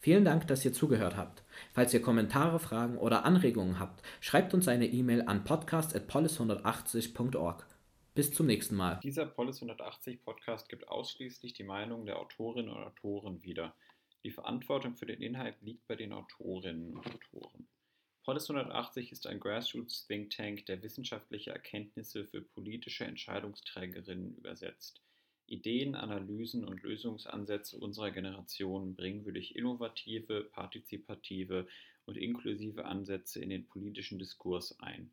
[0.00, 1.42] Vielen Dank, dass ihr zugehört habt.
[1.72, 7.66] Falls ihr Kommentare, Fragen oder Anregungen habt, schreibt uns eine E-Mail an podcast.polis180.org.
[8.12, 8.98] Bis zum nächsten Mal.
[9.04, 13.72] Dieser Polis 180 Podcast gibt ausschließlich die Meinung der Autorinnen und Autoren wieder.
[14.24, 17.68] Die Verantwortung für den Inhalt liegt bei den Autorinnen und Autoren.
[18.24, 25.00] Polis 180 ist ein Grassroots Think Tank, der wissenschaftliche Erkenntnisse für politische Entscheidungsträgerinnen übersetzt.
[25.46, 31.68] Ideen, Analysen und Lösungsansätze unserer Generation bringen wir durch innovative, partizipative
[32.06, 35.12] und inklusive Ansätze in den politischen Diskurs ein.